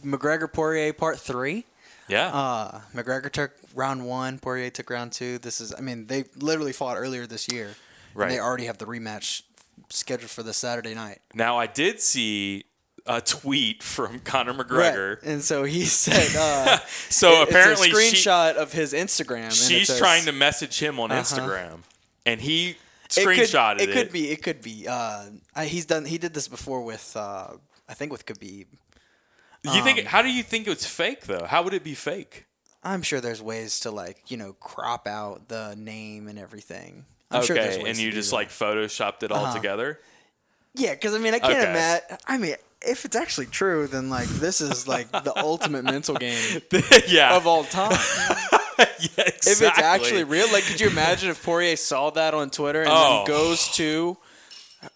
[0.05, 1.65] McGregor Poirier Part Three.
[2.07, 2.27] Yeah.
[2.27, 4.37] Uh, McGregor took round one.
[4.37, 5.39] Poirier took round two.
[5.39, 7.71] This is, I mean, they literally fought earlier this year.
[8.13, 8.25] Right.
[8.25, 9.41] And they already have the rematch
[9.89, 11.21] scheduled for this Saturday night.
[11.33, 12.65] Now I did see
[13.07, 15.21] a tweet from Conor McGregor.
[15.23, 16.77] And so he said, uh,
[17.09, 19.43] So it's apparently a she- screenshot of his Instagram.
[19.45, 21.21] and She's says- trying to message him on Uh-huh.
[21.21, 21.79] Instagram,
[22.25, 22.77] and he It
[23.13, 23.89] could- screenshotted it.
[23.89, 24.31] It could be.
[24.31, 24.87] It could be.
[24.87, 25.25] Uh,
[25.55, 26.05] I, he's done.
[26.05, 27.15] He did this before with.
[27.15, 27.49] Uh,
[27.87, 28.65] I think with Khabib.
[29.63, 29.99] You think?
[29.99, 31.45] um, How do you think it's fake though?
[31.45, 32.45] How would it be fake?
[32.83, 37.05] I'm sure there's ways to like you know crop out the name and everything.
[37.31, 38.35] I'm sure okay, ways and you just that.
[38.35, 39.55] like photoshopped it all Uh-huh.
[39.55, 39.99] together.
[40.75, 41.69] yeah, because I mean I can't Okay.
[41.71, 42.17] imagine.
[42.27, 42.55] I mean,
[42.85, 46.61] if it's actually true, then like this is like the ultimate mental game
[47.07, 47.91] yeah, of all time.
[48.79, 52.81] yeah, If it's actually real, like could you imagine if Poirier saw that on Twitter
[52.81, 53.23] and Oh.
[53.25, 54.17] then goes to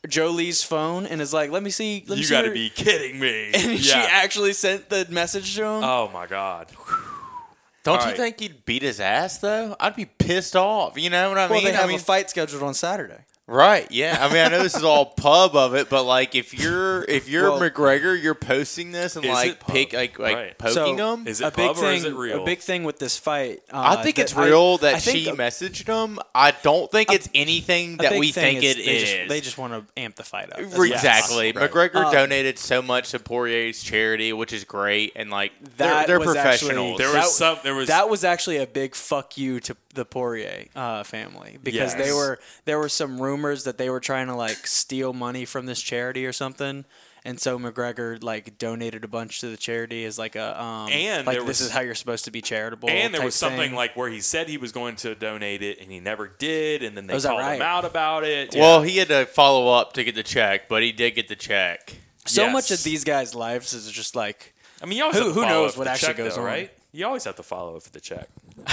[0.07, 2.53] Jolie's phone and is like, "Let me see, let me you see." got to your-"
[2.53, 3.51] be kidding me.
[3.53, 5.83] And she actually sent the message to him.
[5.83, 6.67] oh my god.
[7.83, 8.17] Don't All you right.
[8.17, 9.75] think he'd beat his ass though?
[9.79, 10.97] I'd be pissed off.
[10.97, 11.63] You know what I well, mean?
[11.65, 13.23] they have I mean, a fight scheduled on Saturday.
[13.49, 13.89] Right?
[13.91, 14.17] Yeah.
[14.19, 17.27] I mean, I know this is all pub of it, but like, if you're if
[17.27, 20.57] you're Well- McGregor, you're posting this and like pick like like Right.
[20.57, 21.27] poking So- him.
[21.27, 22.41] Is a it big pub thing, or is it real?
[22.41, 23.61] A big thing with this fight.
[23.71, 26.19] Uh, I think it's real that I she a- messaged him.
[26.35, 29.09] I don't think it's anything that we thing think it they is.
[29.09, 30.59] Just, they just want to amp the fight up.
[30.59, 31.51] That's exactly.
[31.51, 31.69] Right.
[31.71, 36.07] McGregor Um, donated so much to Poirier's charity, which is great, and like they're, That
[36.07, 36.91] they're was professionals.
[36.91, 37.57] actually- There That- was some.
[37.63, 41.95] There was That was actually a big fuck you to the Poirier uh, family because
[41.95, 45.65] they were there were some rumors that they were trying to like steal money from
[45.65, 46.85] this charity or something.
[47.25, 51.27] And so McGregor like donated a bunch to the charity as like a um And
[51.27, 52.89] like this was- is how you're supposed to be charitable.
[52.89, 53.75] and there was something thing.
[53.75, 56.95] like where he said he was going to donate it and he never did, and
[56.95, 58.55] then they Oh, is that called him out about it.
[58.55, 61.35] Well, he had to follow up to get the check, but he did get the
[61.35, 61.97] check.
[62.25, 62.53] so yes.
[62.53, 65.39] much of these guys' lives is just like I mean, you always Who- have to
[65.41, 66.47] who follow knows up for what the actually check, goes though, on.
[66.47, 66.71] right?
[66.93, 68.29] You always have to follow up for the check.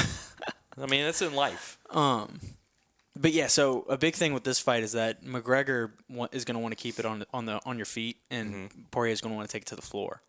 [0.78, 1.78] I mean, that's in life.
[1.90, 2.38] Um,
[3.16, 6.54] but yeah, so a big thing with this fight is that McGregor wa- is going
[6.54, 9.32] to want to keep it on on the on your feet, and Poirier is going
[9.32, 10.22] to want to take it to the floor.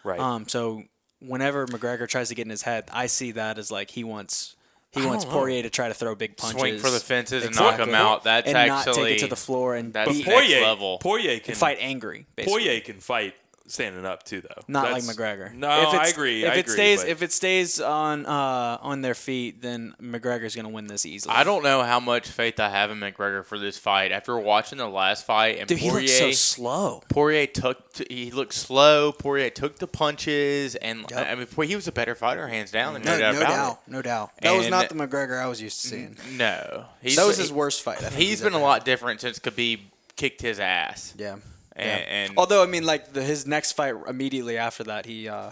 [0.00, 0.08] Mm-hmm.
[0.08, 0.20] Right.
[0.20, 0.84] Um, so
[1.20, 4.56] whenever McGregor tries to get in his head, I see that as like he wants
[4.92, 5.40] he I wants don't know.
[5.40, 8.24] Poirier to try to throw big punches, Swing for the fences and knock him out.
[8.24, 10.98] That's and not take it to the floor and that's beat, next Poirier, level.
[10.98, 12.26] Poirier can and fight angry.
[12.36, 12.64] Basically.
[12.64, 13.34] Poirier can fight
[13.66, 14.62] standing up too, though.
[14.68, 15.54] Not That's- like McGregor.
[15.54, 16.44] No, if I agree.
[16.44, 19.94] If I it agree, stays, but- if it stays on uh, on their feet, then
[20.00, 21.34] McGregor's going to win this easily.
[21.34, 24.12] I don't know how much faith I have in McGregor for this fight.
[24.12, 27.02] After watching the last fight and Dude, he Poirier, looks so slow.
[27.08, 27.78] Poirier took
[28.10, 29.12] he looked slow.
[29.12, 31.26] Poirier took the punches, and Yep.
[31.26, 32.94] I mean he was a better fighter hands down.
[32.94, 34.30] No, no, doubt no about doubt, no doubt.
[34.42, 36.04] That was not the McGregor I was used to seeing.
[36.18, 36.32] it.
[36.32, 37.98] No, he's, that was his worst fight.
[37.98, 39.80] I think He's been a lot different since Khabib
[40.16, 41.14] kicked his ass.
[41.16, 41.36] Yeah.
[41.76, 42.06] And, yeah.
[42.08, 45.50] and Although I mean, like the, his next fight immediately after that, he uh,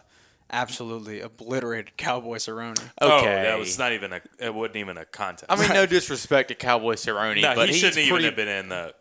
[0.50, 2.80] absolutely obliterated Cowboy Cerrone.
[3.00, 4.20] Oh, okay, that was not even a.
[4.38, 5.50] It wasn't even a contest.
[5.50, 8.36] I mean, no disrespect to Cowboy Cerrone, no, but he he's shouldn't even pretty- have
[8.36, 8.94] been in the.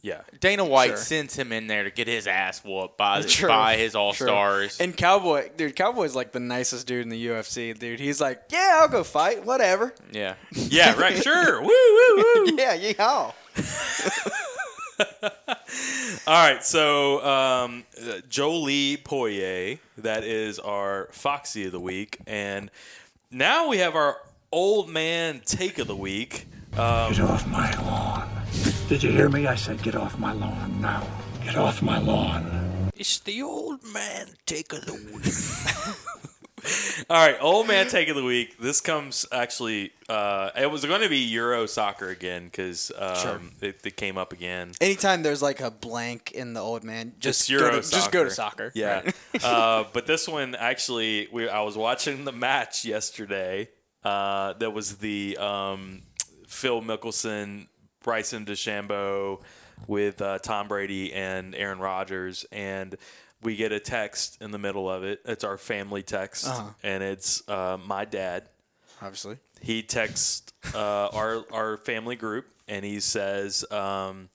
[0.00, 0.20] Yeah.
[0.38, 0.96] Dana White Sure.
[0.96, 3.48] sends him in there to get his ass whooped by, True.
[3.48, 4.78] by his all stars.
[4.78, 7.98] And Cowboy, dude, Cowboy's like the nicest dude in the UFC, dude.
[7.98, 9.92] He's like, yeah, I'll go fight, whatever.
[10.12, 10.94] Yeah, Yeah.
[10.98, 11.16] Right.
[11.22, 11.60] Sure.
[11.60, 12.54] woo woo woo.
[12.56, 13.34] yeah, yeehaw.
[16.26, 22.70] All right, so um, uh, Jolie Poirier, that is our Foxy of the week, and
[23.30, 24.18] now we have our
[24.50, 26.46] old man take of the week.
[26.76, 28.28] Um, Get off my lawn.
[28.88, 29.46] Did you hear me?
[29.46, 31.06] I said get off my lawn now.
[31.44, 32.90] Get off my lawn.
[32.96, 36.24] It's the old man take of the week.
[37.10, 38.58] all right, old man take of the week.
[38.58, 39.92] This comes actually.
[40.08, 43.40] Uh, it was going to be Euro soccer again because um, Sure.
[43.60, 44.72] it, it came up again.
[44.80, 48.10] Anytime there's like a blank in the old man, just It's Euro go to, just
[48.12, 48.72] go to soccer.
[48.74, 49.10] Yeah.
[49.42, 53.68] uh, but this one actually, we I was watching the match yesterday.
[54.04, 56.02] Uh, that was the um,
[56.46, 57.66] Phil Mickelson,
[58.02, 59.42] Bryson DeChambeau
[59.86, 62.96] with uh, Tom Brady and Aaron Rodgers, and
[63.42, 65.20] we get a text in the middle of it.
[65.24, 66.70] It's our family text, Uh-huh.
[66.82, 68.48] and it's uh, my dad.
[69.00, 69.38] obviously.
[69.60, 74.28] He texts uh, our our family group, and he says, um,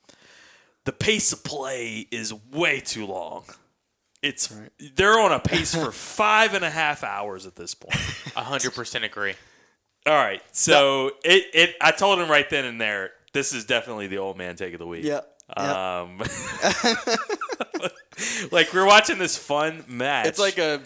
[0.86, 3.46] "The pace of play is way too long.
[4.22, 4.54] It's
[4.96, 7.96] they're on a pace for five and a half hours at this point."
[8.36, 9.36] hundred percent agree.
[10.06, 14.08] All right, so it it I told him right then and there, this is definitely
[14.08, 15.06] the old man take of the week.
[15.06, 15.22] Yeah.
[15.56, 16.20] Um,
[18.52, 20.28] like we're watching this fun match.
[20.28, 20.82] It's like a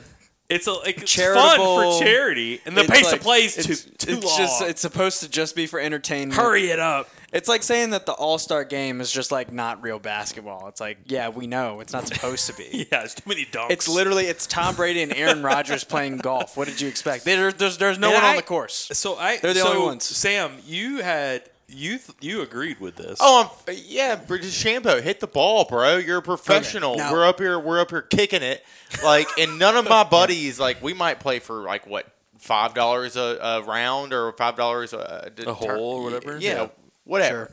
[0.49, 3.71] it's a like it's fun for charity, and the pace like- of play is too
[3.73, 4.37] it's, too it's long.
[4.37, 6.39] just it's supposed to just be for entertainment.
[6.39, 7.09] Hurry it up.
[7.33, 10.69] It's like saying that the All Star game is just like not real basketball.
[10.69, 12.87] It's like, yeah, we know it's not supposed to be.
[12.89, 13.71] Yeah, there's too many dunks.
[13.71, 16.55] It's literally it's Tom Brady and Aaron Rodgers playing golf.
[16.55, 17.25] What did you expect?
[17.25, 18.89] There, there's there's no And one I- on the course.
[18.93, 20.05] So I They're the so, only ones.
[20.05, 23.17] Sam, you had you th- you agreed with this.
[23.21, 25.97] Oh, I'm, yeah, Bridges Shambo, hit the ball, bro.
[25.97, 26.95] You're a professional.
[26.97, 27.59] now- we're up here.
[27.59, 28.63] We're up here kicking it.
[29.03, 32.05] Like, and none of my buddies, like, we might play for like what
[32.39, 36.37] five dollars a, a round or five dollars a, A hole or whatever?
[36.39, 36.67] Yeah, Yeah.
[37.03, 37.51] whatever.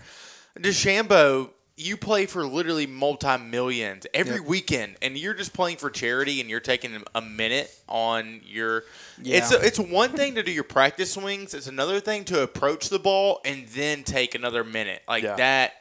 [0.58, 4.44] DeChambeau, you play for literally multi millions every Yep.
[4.44, 8.84] weekend, and you're just playing for charity, and you're taking a minute on your.
[9.22, 9.38] Yeah.
[9.38, 11.52] It's a, it's one thing to do your practice swings.
[11.54, 15.36] It's another thing to approach the ball and then take another minute like Yeah.
[15.36, 15.72] that.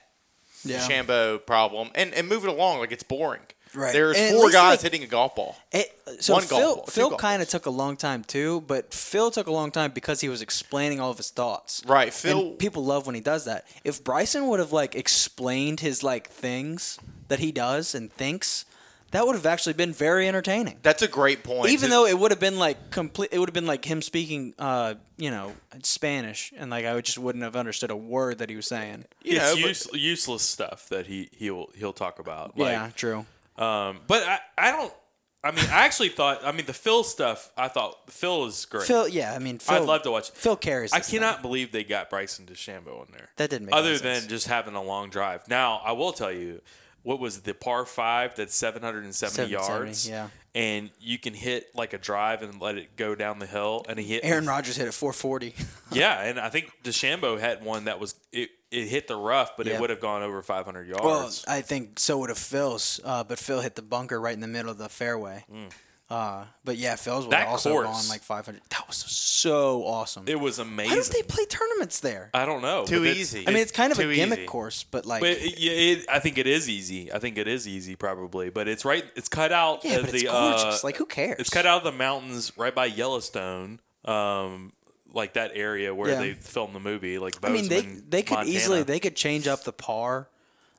[0.65, 0.79] Yeah.
[0.79, 3.41] DeChambeau problem and and move it along like it's boring.
[3.75, 3.91] Right.
[3.93, 5.55] There's And four guys like- hitting a golf ball.
[5.71, 8.93] It, so One golf Phil, ball, Phil kind of took a long time too, but
[8.93, 11.81] Phil took a long time because he was explaining all of his thoughts.
[11.85, 13.65] Right, Phil- And people love when he does that.
[13.83, 16.99] If Bryson would have like explained his like things
[17.29, 18.65] that he does and thinks,
[19.11, 20.79] that would have actually been very entertaining.
[20.81, 21.69] That's a great point.
[21.69, 24.55] Even though it would have been like complete, it would have been like him speaking,
[24.57, 25.53] uh, you know,
[25.83, 29.05] Spanish, and like I would just wouldn't have understood a word that he was saying.
[29.23, 32.53] you it's know, but- use, useless stuff that he he'll he'll talk about.
[32.55, 33.25] yeah, true.
[33.57, 34.93] Um, but I, I don't.
[35.45, 36.45] I mean, I actually thought.
[36.45, 37.51] I mean, the Phil stuff.
[37.57, 38.85] I thought Phil is great.
[38.87, 40.31] Phil, yeah, I mean, Phil, I'd love to watch.
[40.31, 40.93] Phil carries.
[40.93, 41.19] I this thing.
[41.19, 43.29] cannot believe they got Bryson DeChambeau in there.
[43.35, 44.27] That didn't make Other than sense.
[44.27, 45.47] just having a long drive.
[45.49, 46.61] Now, I will tell you,
[47.01, 50.09] what was the par five that's 770 770, yards?
[50.09, 50.29] yeah.
[50.55, 53.97] And you can hit like a drive and let it go down the hill, and
[53.97, 54.23] he hit.
[54.23, 55.55] Aaron Rodgers hit at 440.
[55.91, 58.49] Yeah, and I think DeChambeau had one that was it.
[58.71, 59.73] It hit the rough, but Yeah.
[59.75, 61.03] it would have gone over 500 yards.
[61.03, 64.39] Well, I think so would have Phil's, uh, but Phil hit the bunker right in
[64.39, 65.45] the middle of the fairway.
[66.09, 68.61] Uh, but yeah, Phil's would That have also course- gone like 500.
[68.69, 70.25] That was so awesome.
[70.27, 71.13] it was Why don't amazing.
[71.13, 72.29] they play tournaments there?
[72.33, 72.85] I don't know.
[72.85, 73.47] Too it's- easy.
[73.47, 74.45] I mean, it's kind of a gimmick easy.
[74.47, 77.11] course, but like, But it, yeah, it, I think it is easy.
[77.11, 78.49] I think it is easy, probably.
[78.51, 79.03] But it's right.
[79.15, 79.83] It's cut out.
[79.83, 80.63] yeah, of but the, it's gorgeous.
[80.63, 81.37] uh, like, who cares?
[81.39, 84.73] It's cut out of the mountains right by Yellowstone, um,
[85.13, 86.19] like that area where Yeah.
[86.19, 87.17] they filmed the movie.
[87.17, 88.55] Like I mean, they they could Montana.
[88.55, 90.27] easily they could change up the par,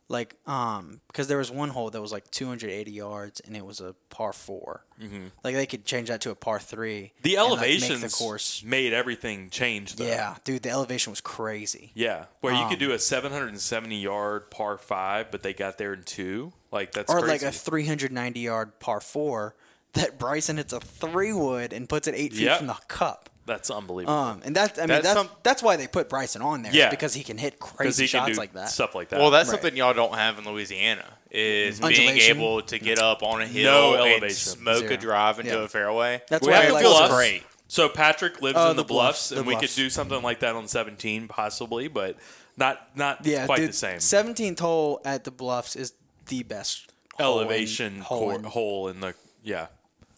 [0.08, 3.80] like um because there was one hole that was like 280 yards and it was
[3.80, 5.26] a par 4 mm-hmm.
[5.42, 7.12] Like they could change that to a par three.
[7.22, 8.62] the and, like, the course.
[8.62, 9.96] made everything change.
[9.96, 10.04] Though.
[10.04, 11.90] Yeah, dude, the elevation was crazy.
[11.94, 12.26] yeah.
[12.42, 16.02] Where you could Um, do a 770 yard par five, but they got there in
[16.04, 16.52] two.
[16.70, 17.44] Like that's or crazy.
[17.46, 19.54] like a 390 yard par four
[19.94, 22.58] that Bryson hits a three wood and puts it eight feet Yep.
[22.58, 23.30] from the cup.
[23.46, 24.14] That's unbelievable.
[24.16, 26.72] Um, and that I mean That's that's some- that's why they put Bryson on there.
[26.74, 26.90] Yeah.
[26.90, 28.68] because he can hit crazy he can shots do like that.
[28.70, 29.20] stuff like that.
[29.20, 29.60] Well, that's Right.
[29.60, 33.50] something y'all don't have in Louisiana is being able to get up on a No
[33.52, 34.52] hill and elevation.
[34.52, 34.92] smoke Zero.
[34.94, 35.64] a drive into Yeah.
[35.64, 36.22] a fairway.
[36.28, 37.14] That's We why have I the like feels bluffs.
[37.14, 37.42] great.
[37.66, 40.22] So Patrick lives Oh, in the, the bluffs, bluffs, the and we could do something
[40.22, 42.16] like that on 17, possibly, but
[42.56, 45.92] not not Yeah, quite dude, the same 17th hole at the Bluffs is
[46.26, 49.66] the best hole in- elevation hole in- hole in the yeah.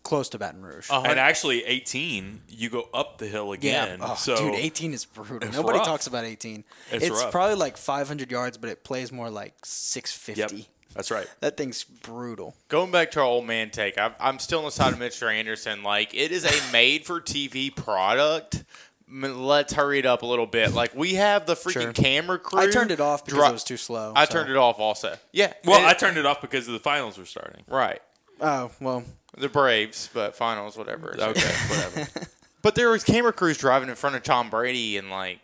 [0.07, 0.89] Close to Baton Rouge.
[0.91, 3.99] Uh, And actually, 18, you go up the hill again.
[4.01, 5.51] Oh, so dude, 18 is brutal.
[5.51, 5.87] Nobody rough.
[5.87, 6.65] talks about 18.
[6.93, 10.57] It's It's, probably like 500 yards, but it plays more like 650.
[10.57, 11.27] yep, that's right.
[11.41, 12.55] That thing's brutal.
[12.69, 15.31] Going back to our old man take, I'm, I'm still on the side of Mr.
[15.33, 15.83] Anderson.
[15.83, 18.65] Like, it is a made for TV product.
[19.09, 20.73] Let's hurry it up a little bit.
[20.73, 21.93] Like, we have the freaking Sure.
[21.93, 22.61] camera crew.
[22.61, 24.13] I turned it off because dri- it was too slow.
[24.17, 25.17] I so- turned it off also.
[25.33, 25.53] Yeah.
[25.65, 27.63] Well, and- I turned it off because the finals were starting.
[27.69, 28.01] Right.
[28.41, 29.05] Oh, well,
[29.37, 31.13] The Braves, but finals, whatever.
[31.13, 32.09] It's Okay, whatever.
[32.63, 35.39] But there was camera crews driving in front of Tom Brady, and like,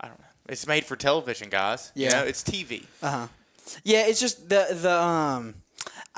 [0.00, 0.24] I don't know.
[0.48, 1.90] It's made for television, guys.
[1.96, 2.20] You Yeah.
[2.20, 2.84] know, it's TV.
[3.02, 3.26] Uh huh.
[3.82, 5.54] Yeah, it's just the the um.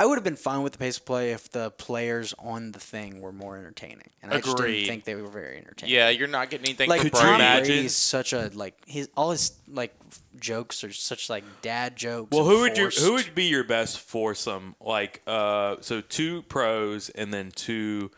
[0.00, 2.78] I would have been fine with the pace of play if the players on the
[2.78, 4.74] thing were more entertaining, and I just Agreed.
[4.80, 5.92] didn't think they were very entertaining.
[5.94, 7.42] yeah, you're not getting anything like for Could you Tom Brady.
[7.42, 9.94] imagine- Brady's such a like his all his like
[10.38, 12.30] jokes are such like dad jokes.
[12.30, 13.00] Well, and who would you forced.
[13.00, 14.76] who would be your best foursome?
[14.80, 18.10] Like, uh, so two pros and then two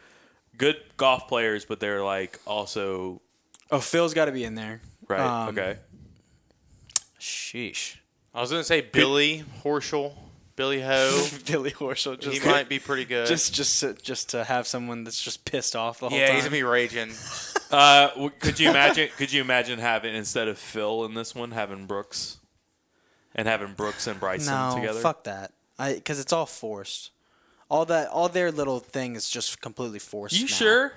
[0.58, 3.22] good golf players, but they're like also
[3.70, 4.80] Oh, Phil's got to be in there.
[5.08, 5.20] right.
[5.20, 5.78] Um, okay,
[7.18, 7.96] Sheesh.
[8.34, 10.14] I was gonna say Billy Horschel,
[10.60, 11.26] Billy Ho.
[11.46, 13.26] Billy Horschel just he might be pretty good.
[13.26, 16.20] just just to, just to have someone that's just pissed off the whole time.
[16.20, 16.34] yeah, time.
[16.34, 17.10] he's gonna be raging.
[17.70, 19.08] uh, w- could you imagine?
[19.16, 22.40] could you imagine having instead of Phil in this one, having Brooks,
[23.34, 25.00] and having Brooks and Bryson no, together?
[25.00, 25.52] fuck that.
[25.78, 27.10] I because it's all forced.
[27.70, 30.36] All that all their little thing is just completely forced.
[30.36, 30.46] You now.
[30.46, 30.92] sure?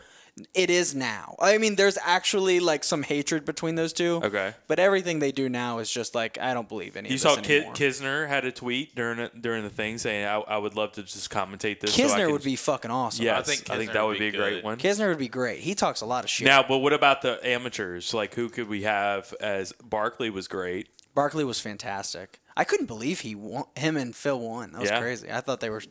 [0.55, 1.35] It is now.
[1.39, 4.19] I mean, there's actually like some hatred between those two.
[4.23, 4.55] Okay.
[4.67, 7.35] But everything they do now is just like I don't believe any You of saw
[7.35, 7.73] this Ki- anymore.
[7.75, 11.03] Kisner had a tweet during it, during the thing saying, I, "I would love to
[11.03, 13.23] just commentate this." so I Kisner can- would be fucking awesome.
[13.23, 14.77] Yeah, I think I think think, that would would be be a great one.
[14.79, 15.59] Kisner would be great.
[15.59, 16.47] He talks a lot of shit.
[16.47, 18.11] Now, but what about the amateurs?
[18.11, 20.89] Like, who could we have as Barkley was great.
[21.13, 22.39] Barkley was fantastic.
[22.57, 24.71] I couldn't believe he won, him and Phil won.
[24.71, 24.99] That was Yeah.
[24.99, 25.31] crazy.
[25.31, 25.83] I thought they were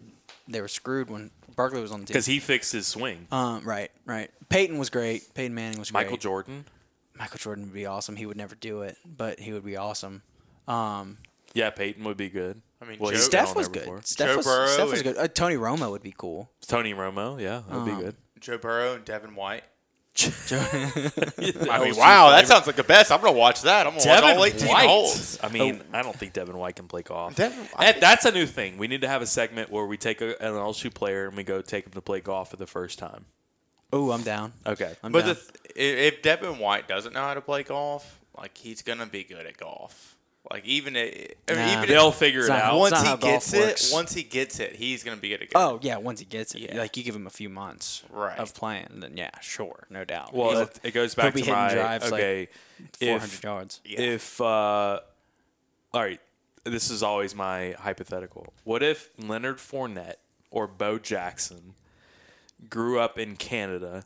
[0.53, 2.13] they were screwed when Barkley was on the team.
[2.13, 3.27] because he fixed his swing.
[3.33, 4.31] um, right, right.
[4.49, 5.33] Peyton was great.
[5.35, 6.05] Peyton Manning was great.
[6.05, 6.65] Michael Jordan.
[7.19, 8.17] Michael Jordan would be awesome.
[8.17, 10.23] He would never do it, but he would be awesome.
[10.69, 11.19] Um,
[11.55, 12.63] Yeah, Peyton would be good.
[12.81, 14.07] I mean, Well, Joe- he's been Steph was good.
[14.07, 15.17] Steph Joe was, Burrow Steph was and- good.
[15.19, 16.51] Uh, Tony Romo would be cool.
[16.67, 17.41] Tony Romo.
[17.41, 18.17] Yeah, that would Um, be good.
[18.41, 19.63] Joe Burrow and Devin White.
[20.49, 23.11] That I mean, wow, that sounds like the best.
[23.11, 23.87] I'm gonna watch that.
[23.87, 24.87] I'm gonna watch all 18 White.
[24.87, 25.39] holes.
[25.43, 25.99] I mean, oh.
[25.99, 27.35] I don't think Devin White can play golf.
[27.35, 28.77] Devin- I That- that's a new thing.
[28.79, 31.45] We need to have a segment where we take a, an LSU player and we
[31.45, 33.25] go take him to play golf for the first time.
[33.93, 34.53] Oh, I'm down.
[34.67, 34.95] Okay.
[35.03, 35.29] I'm But down.
[35.31, 35.35] the
[35.75, 39.47] th- if Devin White doesn't know how to play golf, like he's gonna be good
[39.47, 40.12] at golf.
[40.51, 41.73] Like even it, I mean, Nah.
[41.79, 42.79] even They'll if, figure it not out.
[42.79, 43.93] once not he how golf gets it, works.
[43.93, 45.75] once he gets it, he's gonna be good at golf.
[45.75, 46.79] oh yeah, once he gets it, Yeah.
[46.79, 48.37] like you give him a few months Right.
[48.39, 50.35] of playing, then yeah, sure, no doubt.
[50.35, 52.49] well, He'll- it, it goes he'll back be to hitting my drives, like, okay.
[52.99, 53.81] 400 if, yards.
[53.85, 55.01] If uh,
[55.95, 56.21] all right,
[56.65, 58.53] this is always my hypothetical.
[58.65, 60.17] What if Leonard Fournette
[60.51, 61.75] or Bo Jackson
[62.69, 64.05] grew up in Canada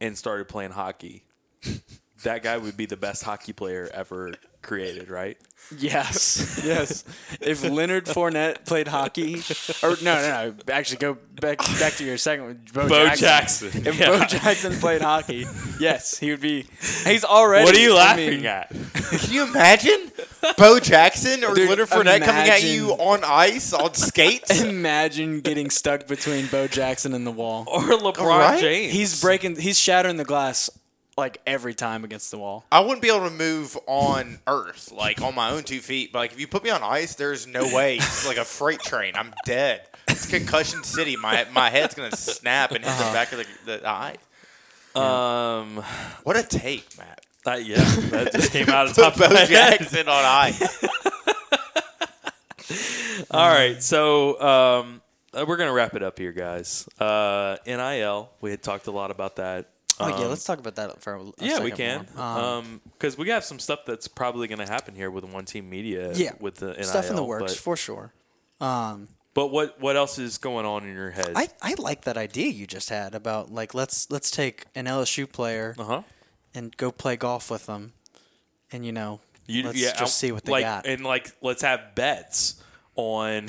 [0.00, 1.24] and started playing hockey?
[2.22, 5.36] that guy would be the best hockey player ever created, right?
[5.76, 7.04] Yes, yes.
[7.40, 9.42] If Leonard Fournette played hockey,
[9.82, 10.72] or no, no, no.
[10.72, 12.60] Actually, go back back to your second one.
[12.72, 13.70] Bo, Bo Jackson.
[13.70, 14.06] Jackson, If yeah.
[14.06, 15.44] Bo Jackson played hockey,
[15.78, 16.62] yes, he would be.
[17.04, 17.64] He's already.
[17.66, 18.70] What are you I laughing mean, at?
[18.70, 20.10] Can you imagine
[20.56, 24.62] Bo Jackson or Dude, Leonard Fournette coming at you on ice on skates?
[24.62, 27.64] Imagine getting stuck between Bo Jackson and the wall.
[27.66, 28.60] Or LeBron Right?
[28.60, 28.92] James?
[28.92, 29.56] He's breaking.
[29.56, 30.70] He's shattering the glass
[31.18, 32.64] like every time against the wall.
[32.72, 36.12] I wouldn't be able to move on Earth, like on my own two feet.
[36.12, 37.96] But like, if you put me on ice, there's no way.
[37.96, 39.14] It's like a freight train.
[39.16, 39.82] I'm dead.
[40.08, 41.16] It's concussion city.
[41.16, 43.08] My my head's gonna snap and hit Uh-huh.
[43.08, 44.16] the back of the, the eye.
[44.94, 45.82] um.
[46.22, 47.24] What a take, Matt.
[47.46, 47.76] Uh, yeah,
[48.10, 50.08] that just came out of the top of my head.
[50.08, 50.84] On ice.
[53.30, 55.02] All right, so um,
[55.34, 56.88] uh, we're gonna wrap it up here, guys.
[57.00, 59.68] Uh, NIL, we had talked a lot about that.
[60.00, 62.24] Oh yeah, Um, let's talk about that for a, a yeah, we second can, more.
[62.24, 65.44] Um, um, because we have some stuff that's probably going to happen here with One
[65.44, 66.12] Team Media.
[66.14, 68.12] yeah, with the NIL stuff in the works But, for sure.
[68.60, 71.32] Um, but what what else is going on in your head?
[71.36, 75.30] I, I like that idea you just had about like let's let's take an LSU
[75.30, 76.02] player uh huh.
[76.54, 77.92] and go play golf with them,
[78.72, 80.86] and you know You, let's yeah, just see what they like, got.
[80.86, 82.60] and like let's have bets
[82.96, 83.46] on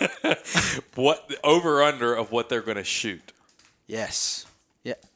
[0.94, 3.32] what over under of what they're going to shoot.
[3.86, 4.46] yes.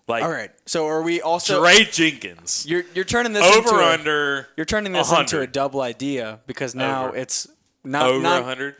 [0.08, 0.50] Like- all right.
[0.66, 1.60] So are we also?
[1.60, 5.46] Dre Jenkins You're you're turning this over into a- under You're turning this into a
[5.46, 7.16] double idea because now Over.
[7.16, 7.48] it's
[7.84, 8.76] not over not, hundred.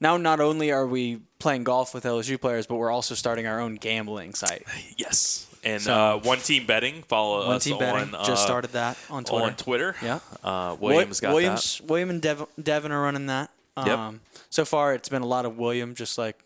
[0.00, 3.60] now not only are we playing golf with LSU players, but we're also starting our
[3.60, 4.64] own gambling site.
[4.96, 7.02] Yes, and So- uh, one team betting.
[7.04, 9.44] Follow One us team betting on just uh, started that on Twitter.
[9.46, 9.96] on Twitter.
[10.02, 10.20] Yeah.
[10.44, 13.50] uh, Williams got Williams, William and Dev- Devin are running that.
[13.76, 13.88] Yep.
[13.98, 15.94] Um, So far, it's been a lot of William.
[15.94, 16.36] Just like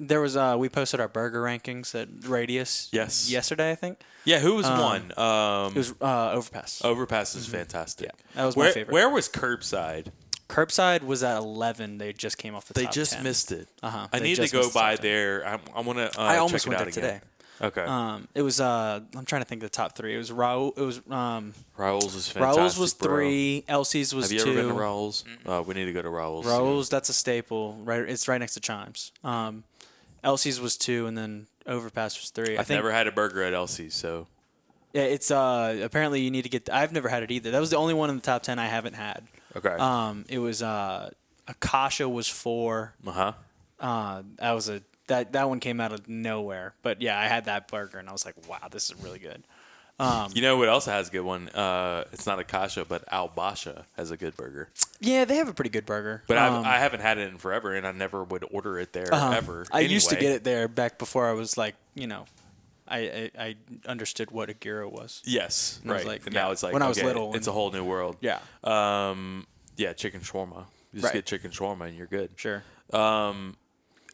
[0.00, 0.36] there was.
[0.36, 2.88] Uh, we posted our burger rankings at Radius.
[2.92, 3.30] Yes.
[3.30, 4.00] Yesterday, I think.
[4.24, 5.18] Yeah, who was Um, one?
[5.18, 6.82] Um, it was uh, Overpass.
[6.84, 8.08] Overpass is fantastic.
[8.08, 8.26] Mm-hmm.
[8.30, 8.92] Yeah, that was my where, favorite.
[8.92, 10.08] Where was Curbside?
[10.48, 11.98] Curbside was at eleven.
[11.98, 12.74] They just came off the.
[12.74, 13.22] They top just 10.
[13.22, 13.68] missed it.
[13.82, 15.46] Uh-huh, I they need to just go missed the by top there.
[15.46, 16.20] I'm, I want to.
[16.20, 17.20] Uh, I almost check it went out there again.
[17.20, 17.30] today.
[17.62, 17.82] Okay.
[17.82, 18.60] Um, it was.
[18.60, 20.14] Uh, I'm trying to think of the top three.
[20.14, 20.76] It was Raul.
[20.76, 22.58] It was um, Raoul's is fantastic.
[22.60, 23.14] Raul's was bro.
[23.16, 23.64] three.
[23.68, 24.50] Elsie's was Have you two.
[24.50, 25.24] ever been to Raoul's?
[25.46, 26.46] Uh, we need to go to Raoul's.
[26.46, 27.78] Raoul's, that's a staple.
[27.84, 29.12] Right, it's right next to Chimes.
[29.22, 29.62] Um,
[30.24, 32.56] Elsie's was two, and then Overpass was three.
[32.56, 32.78] I I've think.
[32.78, 34.26] never had a burger at Elsie's, so
[34.92, 36.68] yeah, it's uh apparently you need to get.
[36.70, 37.50] I've never had it either.
[37.52, 39.26] That was the only one in the top ten I haven't had.
[39.54, 39.68] okay.
[39.76, 41.10] Um, it was uh,
[41.46, 42.94] Akasha was four.
[43.06, 43.32] uh huh.
[43.78, 46.74] Uh, that was a that that one came out of nowhere.
[46.82, 49.42] But yeah, I had that burger and I was like, wow, this is really good.
[49.98, 51.48] Um, You know what else has a good one?
[51.50, 54.68] Uh, it's not Akasha, but Al Basha has a good burger.
[55.00, 56.22] yeah, they have a pretty good burger.
[56.26, 58.92] But um, I've, I haven't had it in forever, and I never would order it
[58.92, 59.34] there uh-huh.
[59.36, 59.66] ever.
[59.70, 62.24] I used to get it there back before I was like, you know,
[62.88, 65.22] I I, I understood what a gyro was.
[65.24, 66.06] Yes, was right.
[66.06, 67.84] like- and yeah, now it's like when I was little it's and- a whole new
[67.84, 68.16] world.
[68.20, 70.64] Yeah, Um, yeah, chicken shawarma.
[70.92, 71.14] You just Right.
[71.14, 72.30] get chicken shawarma and you're good.
[72.36, 72.62] sure.
[72.92, 73.56] Um,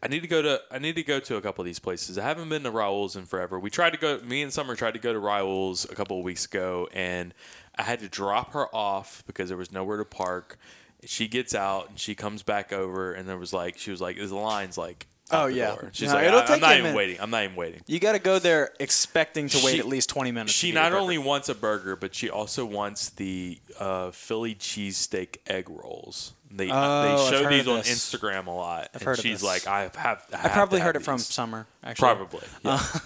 [0.02, 2.16] I need to go to I need to go to a couple of these places.
[2.16, 3.58] I haven't been to Raoul's in forever.
[3.58, 4.18] We tried to go.
[4.20, 7.34] Me and Summer tried to go to Raoul's a couple of weeks ago, and
[7.76, 10.58] I had to drop her off because there was nowhere to park.
[11.04, 14.16] She gets out and she comes back over, and there was like she was like,
[14.16, 15.66] "The line's like Oh, yeah.
[15.76, 15.90] door.
[15.92, 16.96] She's No, like, it'll I, take am not even minute.
[16.96, 17.16] waiting.
[17.20, 17.82] I'm not even waiting.
[17.86, 20.50] You got to go there expecting to wait at least 20 minutes.
[20.52, 24.10] She to get your not only wants a burger, but she also wants the uh,
[24.10, 26.32] Philly cheesesteak egg rolls.
[26.50, 27.88] They Oh, I've they show these on this.
[27.88, 28.88] Instagram a lot.
[28.94, 29.42] I've and heard of she's this.
[29.44, 30.24] like, I have.
[30.32, 31.66] I probably heard it from Summer.
[31.82, 32.46] Actually, Probably.
[32.64, 32.82] Yeah.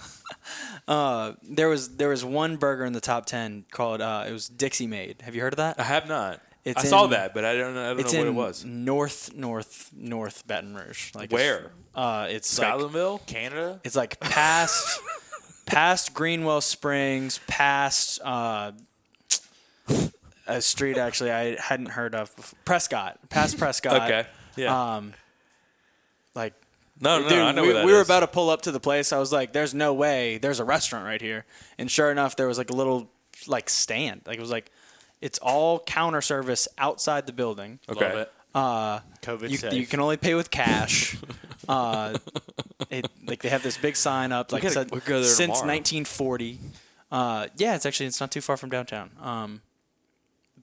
[0.87, 4.47] Uh, there was there was one burger in the top 10 called uh, it was
[4.47, 5.21] Dixie Made.
[5.23, 5.79] Have you heard of that?
[5.79, 6.41] I have not.
[6.63, 7.83] It's I saw that, but I don't know.
[7.83, 8.65] I don't It's know what in it was.
[8.65, 11.11] North North North Baton Rouge.
[11.15, 11.71] Like Where?
[11.95, 13.79] Uh, it's like Canada.
[13.83, 14.99] It's like past
[15.65, 18.71] past Greenwell Springs, past uh,
[20.47, 22.35] a street actually I hadn't heard of.
[22.35, 22.57] before.
[22.65, 24.03] Prescott, past Prescott.
[24.03, 24.27] Okay.
[24.55, 24.95] Yeah.
[24.95, 25.13] Um,
[26.33, 26.53] like
[26.99, 28.79] no, no, dude, I know we, that we were about to pull up to the
[28.79, 29.11] place.
[29.11, 30.37] I was like, "There's no way.
[30.37, 31.45] There's a restaurant right here."
[31.77, 33.09] And sure enough, there was like a little
[33.47, 34.21] like stand.
[34.25, 34.71] Like it was like,
[35.21, 37.79] it's all counter service outside the building.
[37.89, 38.09] Okay.
[38.09, 38.31] Love it.
[38.53, 39.73] Uh, COVID you, safe.
[39.73, 41.17] you can only pay with cash.
[41.67, 42.17] uh,
[42.89, 45.67] it, like they have this big sign up, like gotta- said, we'll since tomorrow.
[45.67, 46.59] 1940.
[47.11, 49.11] Uh, yeah, it's actually it's not too far from downtown.
[49.21, 49.61] Um,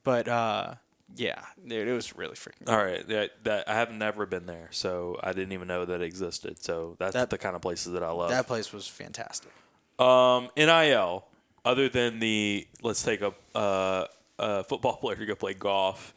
[0.03, 0.75] but uh,
[1.15, 2.67] yeah, dude, it was really freaking.
[2.67, 6.01] All right, that, that I have never been there, so I didn't even know that
[6.01, 6.63] it existed.
[6.63, 8.29] So that's That- the kind of places that I love.
[8.29, 9.51] That place was fantastic.
[9.99, 11.25] Um, NIL,
[11.65, 14.07] other than the let's take a uh,
[14.39, 16.13] a football player to go play golf.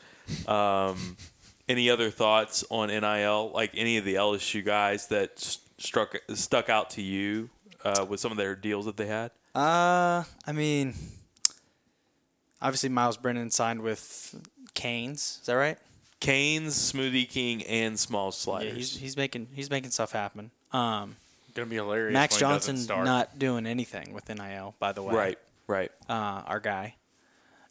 [0.49, 1.17] Um,
[1.69, 3.51] any other thoughts on NIL?
[3.53, 5.39] Like any of the LSU guys that
[5.79, 7.51] struck stuck out to you
[7.85, 9.31] uh, with some of their deals that they had?
[9.55, 10.95] Uh, I mean,
[12.61, 14.35] obviously Myles Brennan signed with
[14.75, 15.39] Canes.
[15.41, 15.79] Is that right?
[16.21, 18.75] Canes, Smoothie King, and Small Yeah, Sliders.
[18.77, 20.51] he's he's making he's making stuff happen.
[20.73, 21.17] Um,
[21.55, 22.13] Gonna be hilarious.
[22.13, 23.05] Max when he doesn't Johnson start.
[23.05, 25.15] not doing anything with NIL, by the way.
[25.15, 25.93] right, right.
[26.09, 26.95] Uh, our guy.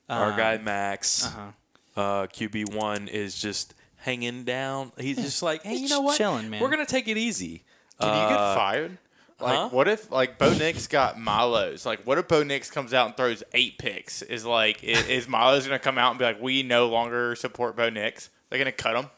[0.10, 2.00] Our Um, guy Max, Uh-huh.
[2.02, 4.92] uh, QB one, is just hanging down.
[5.00, 6.18] He's just like, hey, He's you know what?
[6.18, 6.62] chilling, man.
[6.62, 7.64] We're gonna take it easy.
[8.00, 8.98] Can you get Uh, fired?
[9.40, 9.70] Like, huh?
[9.70, 11.86] what if like Bo Nix got Milo's?
[11.86, 14.22] Like, what if Bo Nix comes out and throws eight picks?
[14.22, 17.76] Is like, is, is Milo's gonna come out and be like, we no longer support
[17.76, 18.30] Bo Nix?
[18.50, 19.10] They're gonna cut him.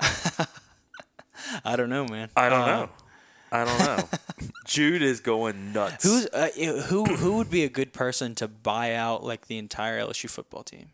[1.64, 2.30] I don't know, man.
[2.36, 2.90] I don't Uh, know.
[3.50, 4.08] I don't know.
[4.66, 6.04] Jude is going nuts.
[6.04, 6.48] Who's uh,
[6.88, 7.04] who?
[7.06, 10.90] Who would be a good person to buy out like the entire LSU football team,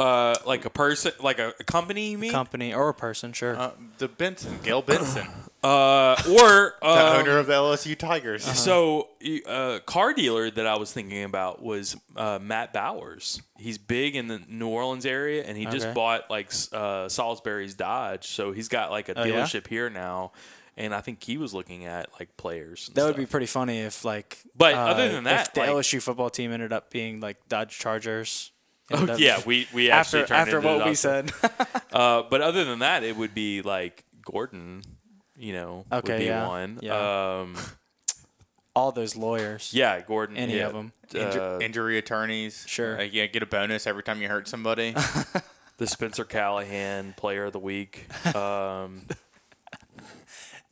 [0.00, 2.10] uh like a person, like a, a company?
[2.12, 2.30] You mean?
[2.32, 3.32] company, or a person?
[3.32, 3.56] Sure.
[3.56, 5.26] Uh, the Benson, Gail Benson,
[5.62, 8.42] uh, or the um, owner of the LSU Tigers.
[8.44, 13.42] So, a uh, car dealer that I was thinking about was uh, Matt Bowers.
[13.58, 15.94] He's big in the New Orleans area, and he just Okay.
[15.94, 18.26] bought like s- uh, Salisbury's Dodge.
[18.26, 19.42] So he's got like a Oh, yeah?
[19.42, 20.32] dealership here now,
[20.78, 22.88] and I think he was looking at like players.
[22.88, 23.30] and that would be stuff.
[23.32, 24.38] pretty funny if like.
[24.56, 27.36] But uh, other than that, if the like- LSU football team ended up being like
[27.48, 28.52] Dodge Chargers.
[28.90, 31.32] Ended Oh up- yeah, we we after actually turned after into what we said.
[31.92, 34.82] Uh, but other than that, it would be like Gordon.
[35.36, 36.78] You know, Okay, would be yeah, one.
[36.82, 37.40] yeah.
[37.40, 37.56] Um,
[38.76, 39.72] All those lawyers.
[39.74, 40.36] yeah, Gordon.
[40.36, 40.68] Any yeah.
[40.68, 40.92] them?
[41.10, 42.64] Inju- Uh, injury attorneys.
[42.68, 43.00] Sure.
[43.00, 44.94] Uh, yeah, get a bonus every time you hurt somebody.
[45.78, 48.06] the Spencer Callahan Player of the Week.
[48.36, 49.02] Um,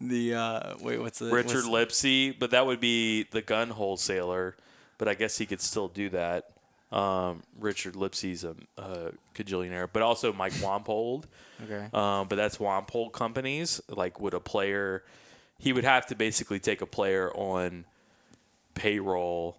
[0.00, 4.56] The uh, wait, what's the Richard what's- Lipsey, but that would be the gun wholesaler.
[4.96, 6.50] But I guess he could still do that.
[6.90, 11.26] Um, Richard Lipsey's a, a cajillionaire, but also Mike Wampold.
[11.64, 11.88] Okay.
[11.92, 13.80] Um, but that's Wampold companies.
[13.88, 15.04] Like, would a player?
[15.58, 17.84] He would have to basically take a player on
[18.74, 19.58] payroll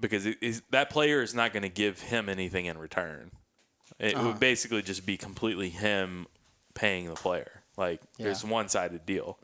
[0.00, 3.30] because it is, that player is not going to give him anything in return.
[3.98, 4.28] It Uh-huh.
[4.28, 6.26] would basically just be completely him
[6.74, 7.62] paying the player.
[7.76, 9.38] Like, there's one sided deal.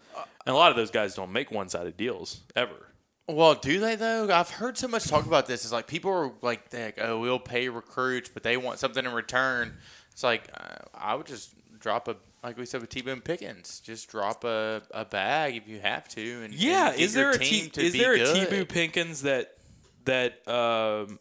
[0.47, 2.90] And a lot of those guys don't make one sided deals ever.
[3.35, 4.29] Well, do they though?
[4.33, 5.65] I've heard so much talk about this.
[5.65, 9.13] It's like people are like, like, oh, we'll pay recruits, but they want something in
[9.13, 9.77] return.
[10.13, 13.81] It's like uh, I would just drop a, like we said with T Boone Pickens,
[13.81, 16.43] just drop a, a bag if you have to.
[16.45, 18.49] And Yeah, and is there a T, to is be there a good.
[18.51, 19.55] T-Boo Pinkins that
[20.05, 21.19] that um,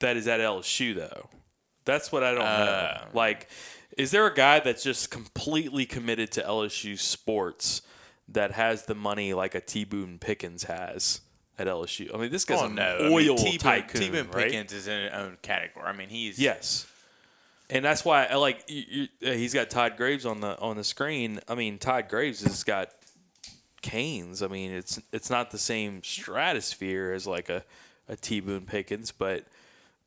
[0.00, 1.28] that is at LSU though?
[1.84, 3.08] That's what I don't Uh, know.
[3.14, 3.48] Like,
[3.96, 7.82] is there a guy that's just completely committed to LSU sports
[8.28, 11.20] that has the money like a T Boone Pickens has
[11.58, 12.14] at LSU?
[12.14, 14.46] I mean, this guy's Oh an no, I mean, oil T-Boone, tycoon, T-Boone right?
[14.46, 15.86] Pickens is in his own category.
[15.86, 16.86] I mean, he's Yes.
[17.70, 20.76] And that's why I like you, you, uh, he's got Todd Graves on the on
[20.76, 21.40] the screen.
[21.48, 22.90] I mean, Todd Graves has got
[23.82, 24.42] Canes.
[24.42, 27.64] I mean, it's it's not the same stratosphere as like a
[28.08, 29.44] a T Boone Pickens, but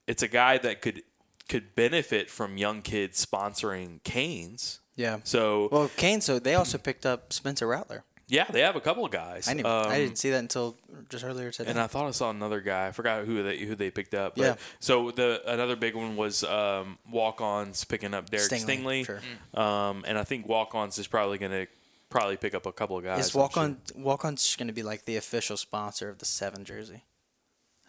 [0.08, 1.04] it's a guy that could
[1.48, 4.80] could benefit from young kids sponsoring Canes.
[4.96, 5.20] Yeah.
[5.24, 6.22] So Well, Kane.
[6.22, 8.04] So they also picked up Spencer Rattler.
[8.32, 9.48] Yeah, they have a couple of guys.
[9.48, 9.66] I didn't.
[9.68, 10.78] Um, I didn't see that until
[11.10, 11.70] just earlier today.
[11.70, 12.88] and I thought I saw another guy.
[12.88, 14.36] I forgot who they who they picked up.
[14.38, 14.56] But, Yeah.
[14.80, 19.06] So the another big one was um, walk-ons picking up Derek Stingley, Stingley.
[19.06, 19.20] sure.
[19.62, 21.68] Um, and I think walk-ons is probably going to
[22.10, 23.28] probably pick up a couple of guys.
[23.28, 26.64] Is walk on walk on's going to be like the official sponsor of the seven
[26.64, 27.04] jersey?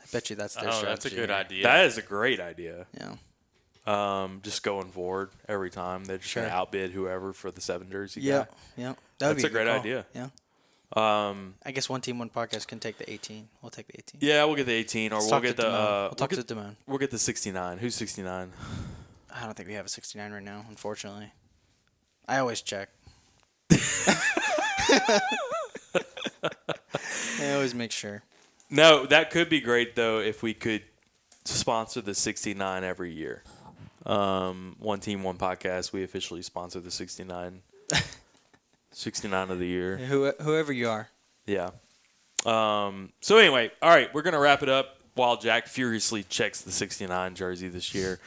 [0.00, 0.86] I bet you that's their Oh, strategy.
[0.88, 1.62] that's a good idea.
[1.62, 2.86] That is a great idea.
[2.98, 3.14] Yeah.
[3.84, 6.44] Um, just going forward every time they're just Sure.
[6.44, 8.20] gonna outbid whoever for the seven jersey.
[8.20, 8.44] Yeah.
[8.76, 8.94] Yeah.
[9.22, 9.78] That would That's be a great call.
[9.78, 10.04] idea.
[10.16, 10.28] Yeah.
[10.94, 13.48] Um, I guess one team, one podcast can take the 18.
[13.62, 14.18] We'll take the 18.
[14.20, 15.72] yeah, we'll get the 18, or Let's we'll talk get to the Damone.
[15.72, 16.76] uh, we'll we'll talk get, to Damone.
[16.88, 17.78] we'll get the 69.
[17.78, 18.52] Who's 69?
[19.34, 21.32] I don't think we have a 69 right now, unfortunately.
[22.26, 22.88] I always check.
[27.40, 28.22] I always make sure.
[28.70, 30.82] No, that could be great though if we could
[31.44, 33.42] sponsor the 69 every year.
[34.04, 35.92] Um, one team, one podcast.
[35.92, 37.62] We officially sponsor the 69.
[38.92, 39.96] 69 of the year.
[39.96, 41.08] Who, whoever you are.
[41.46, 41.70] Yeah.
[42.44, 46.72] Um, so anyway, all right, we're gonna wrap it up while Jack furiously checks the
[46.72, 48.18] 69 jersey this year.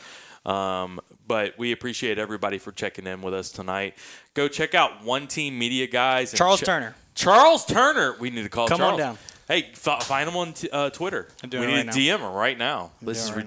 [0.46, 3.96] Um, but we appreciate everybody for checking in with us tonight.
[4.36, 6.32] Go check out One Team Media guys.
[6.32, 6.96] and Charles che- Turner.
[7.16, 8.16] Charles Turner.
[8.20, 9.18] We need to call Come on down.
[9.48, 11.28] Hey, f- find him on t- uh, Twitter.
[11.44, 11.92] I'm we need right to now.
[11.94, 12.92] DM him right now.
[13.02, 13.44] this is right now.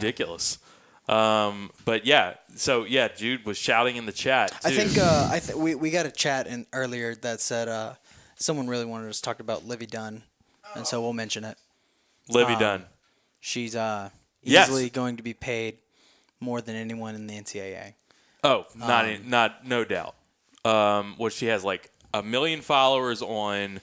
[1.08, 4.52] Um, but yeah, so yeah, Jude was shouting in the chat.
[4.64, 7.94] I think uh, I th- we, we got a chat in earlier that said uh,
[8.36, 10.22] someone really wanted us to talk about Livvy Dunne,
[10.74, 11.56] and so we'll mention it.
[12.28, 12.84] Livvy um, Dunne.
[13.40, 14.10] She's uh,
[14.42, 14.68] Yes.
[14.68, 15.78] easily going to be paid
[16.40, 17.94] more than anyone in the NCAA.
[18.44, 20.14] Oh, not Um, in, not no doubt.
[20.64, 23.80] Um, well, she has like a million followers on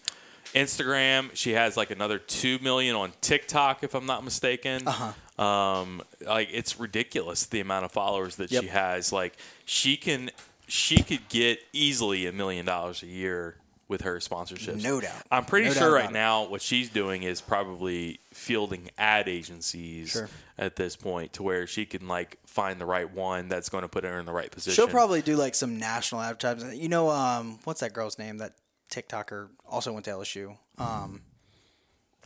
[0.56, 1.30] Instagram.
[1.36, 4.88] She has like another two million on TikTok, if I'm not mistaken.
[4.88, 5.44] Uh-huh.
[5.44, 8.64] Um, like it's ridiculous the amount of followers that Yep.
[8.64, 9.12] she has.
[9.12, 10.32] Like she can,
[10.68, 14.82] she could get easily a million dollars a year with her sponsorships.
[14.82, 15.14] No doubt.
[15.30, 20.28] I'm pretty No sure right now what she's doing is probably fielding ad agencies Sure.
[20.58, 23.88] at this point to where she can like find the right one that's going to
[23.88, 24.74] put her in the right position.
[24.74, 26.80] She'll probably do like some national advertising.
[26.82, 28.38] You know, um, what's that girl's name?
[28.40, 28.54] That
[28.90, 30.58] TikToker also went to LSU.
[30.78, 31.22] Um,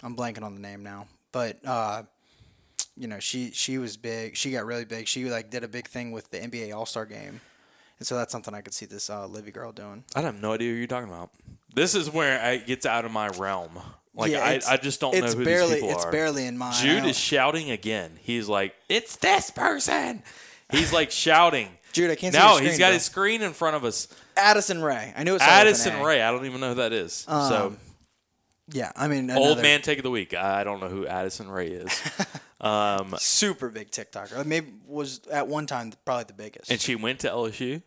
[0.04, 2.04] I'm blanking on the name now, but uh,
[2.96, 4.36] you know, she she was big.
[4.36, 5.08] She got really big.
[5.08, 7.42] She like did a big thing with the NBA All Star Game,
[7.98, 10.04] and so that's something I could see this uh, Livvy girl doing.
[10.16, 11.32] I have no idea who you're talking about.
[11.74, 13.80] This is where it gets out of my realm.
[14.16, 16.12] Like Yeah, I, I just don't know it's who barely, these people It's are.
[16.12, 16.72] barely in my.
[16.74, 18.18] Jude is shouting again.
[18.22, 20.24] He's like, "It's this person."
[20.72, 21.70] He's like shouting.
[21.94, 22.94] Jude, I can't see No, he's got bro.
[22.94, 24.08] his screen in front of us.
[24.40, 25.14] Addison Rae.
[25.16, 25.42] I knew it.
[25.42, 26.06] started with an Addison A.
[26.06, 26.22] Ray.
[26.22, 27.14] I don't even know who that is.
[27.14, 27.32] so
[27.68, 27.78] Um,
[28.72, 30.34] Yeah, I mean, old man take of the week.
[30.34, 31.92] I don't know who Addison Rae is.
[33.18, 34.46] super big TikToker.
[34.46, 36.70] Maybe was at one time probably the biggest.
[36.72, 37.82] and she went to LSU.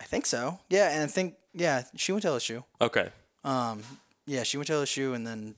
[0.00, 0.60] I think so.
[0.68, 2.64] Yeah, and I think yeah, she went to LSU.
[2.80, 3.10] Okay.
[3.44, 3.82] Um,
[4.26, 5.54] yeah, she went to LSU and then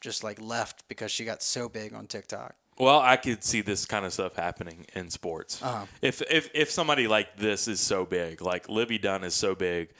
[0.00, 2.54] just like left because she got so big on TikTok.
[2.80, 5.62] Well, I could see this kind of stuff happening in sports.
[5.62, 5.86] Uh-huh.
[6.02, 9.90] If if if somebody like this is so big, like Livvy Dunne is so big,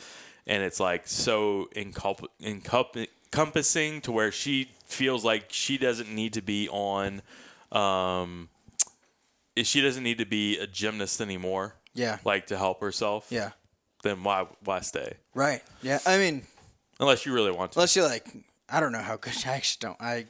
[0.47, 6.33] and it's like so encump- encump- encompassing to where she feels like she doesn't need
[6.33, 7.23] to be on,
[7.71, 8.49] um,
[9.57, 11.75] she doesn't need to be a gymnast anymore.
[11.95, 12.19] Yeah.
[12.25, 13.27] Like to help herself.
[13.31, 13.51] Yeah.
[14.03, 15.15] Then why why stay?
[15.35, 15.63] Right.
[15.83, 15.99] Yeah.
[16.07, 16.47] I mean,
[16.99, 17.79] Unless you really want to.
[17.79, 18.27] unless you're like,
[18.69, 19.35] I don't know how good.
[19.47, 20.01] I actually don't.
[20.01, 20.27] I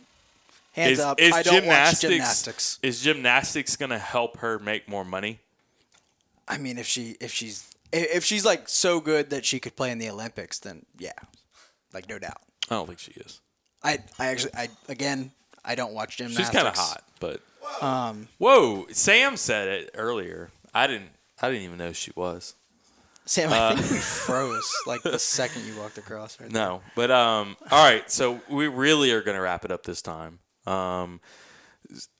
[0.72, 1.20] hands Is, up.
[1.20, 2.78] is I don't watch gymnastics.
[2.82, 5.40] Is gymnastics gonna help her make more money?
[6.48, 9.90] I mean, if she if she's if she's like so good that she could play
[9.90, 11.12] in the Olympics, then yeah,
[11.92, 12.42] like no doubt.
[12.70, 13.40] I don't think she is.
[13.82, 15.32] I I actually I again
[15.64, 16.48] I don't watch gymnastics.
[16.48, 17.40] She's kind of hot, but
[17.80, 18.86] um, whoa!
[18.90, 20.50] Sam said it earlier.
[20.74, 21.10] I didn't.
[21.40, 22.54] I didn't even know she was.
[23.24, 26.40] Sam, I think you froze like the second you walked across.
[26.40, 26.62] Right there.
[26.66, 27.56] No, but um.
[27.70, 30.40] All right, so we really are gonna wrap it up this time.
[30.70, 31.20] Um,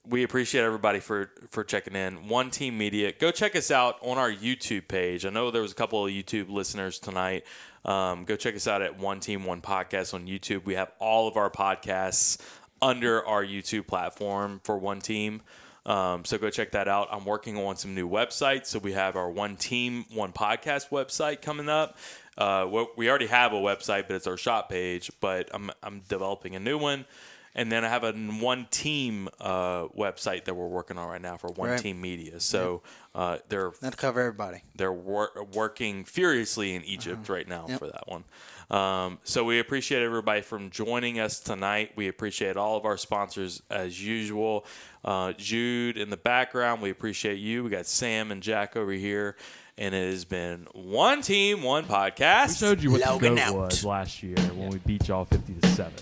[0.05, 2.29] we appreciate everybody for for checking in.
[2.29, 5.25] One Team Media, go check us out on our YouTube page.
[5.25, 7.45] I know there was a couple of YouTube listeners tonight.
[7.85, 10.65] Um, go check us out at One Team One Podcast on YouTube.
[10.65, 12.39] We have all of our podcasts
[12.83, 15.43] under our YouTube platform for One Team.
[15.87, 17.09] Um, so go check that out.
[17.11, 18.67] I'm working on some new websites.
[18.67, 21.97] So we have our One Team One Podcast website coming up.
[22.37, 25.11] Uh, we already have a website, but it's our shop page.
[25.21, 27.07] But I'm I'm developing a new one.
[27.55, 31.37] And then I have a one team uh, website that we're working on right now
[31.37, 31.81] for one Right.
[31.81, 32.39] team media.
[32.39, 32.83] So
[33.15, 34.63] uh, they're That'll cover everybody.
[34.77, 37.69] they're wor- working furiously in Egypt right now Uh-huh.
[37.71, 37.79] Yep.
[37.81, 38.25] for that one.
[38.71, 41.91] Um, so we appreciate everybody from joining us tonight.
[41.97, 44.65] We appreciate all of our sponsors as usual.
[45.05, 47.65] Uh, Jude in the background, we appreciate you.
[47.65, 49.37] We got Sam and Jack over here.
[49.77, 52.61] And it has been one team, one We podcast.
[52.61, 53.53] showed you what Logan the out.
[53.55, 55.93] goat was last year when we beat y'all 50 to 7.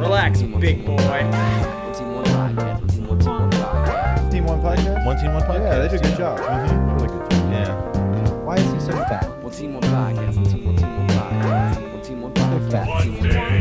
[0.00, 0.96] Relax, big boy.
[1.94, 2.80] Team One Podcast.
[2.80, 4.30] One Team One Podcast?
[4.30, 4.44] Team,
[5.32, 5.60] one podcast.
[5.60, 6.38] Yeah, they did a good job.
[6.38, 6.94] Mhm.
[6.94, 7.74] Really good Yeah.
[8.44, 9.28] Why is he So fat.
[9.42, 10.36] One team, one podcast.
[10.36, 11.92] One team, one team, one podcast.
[11.92, 12.70] One team, one podcast.
[12.72, 13.57] fat.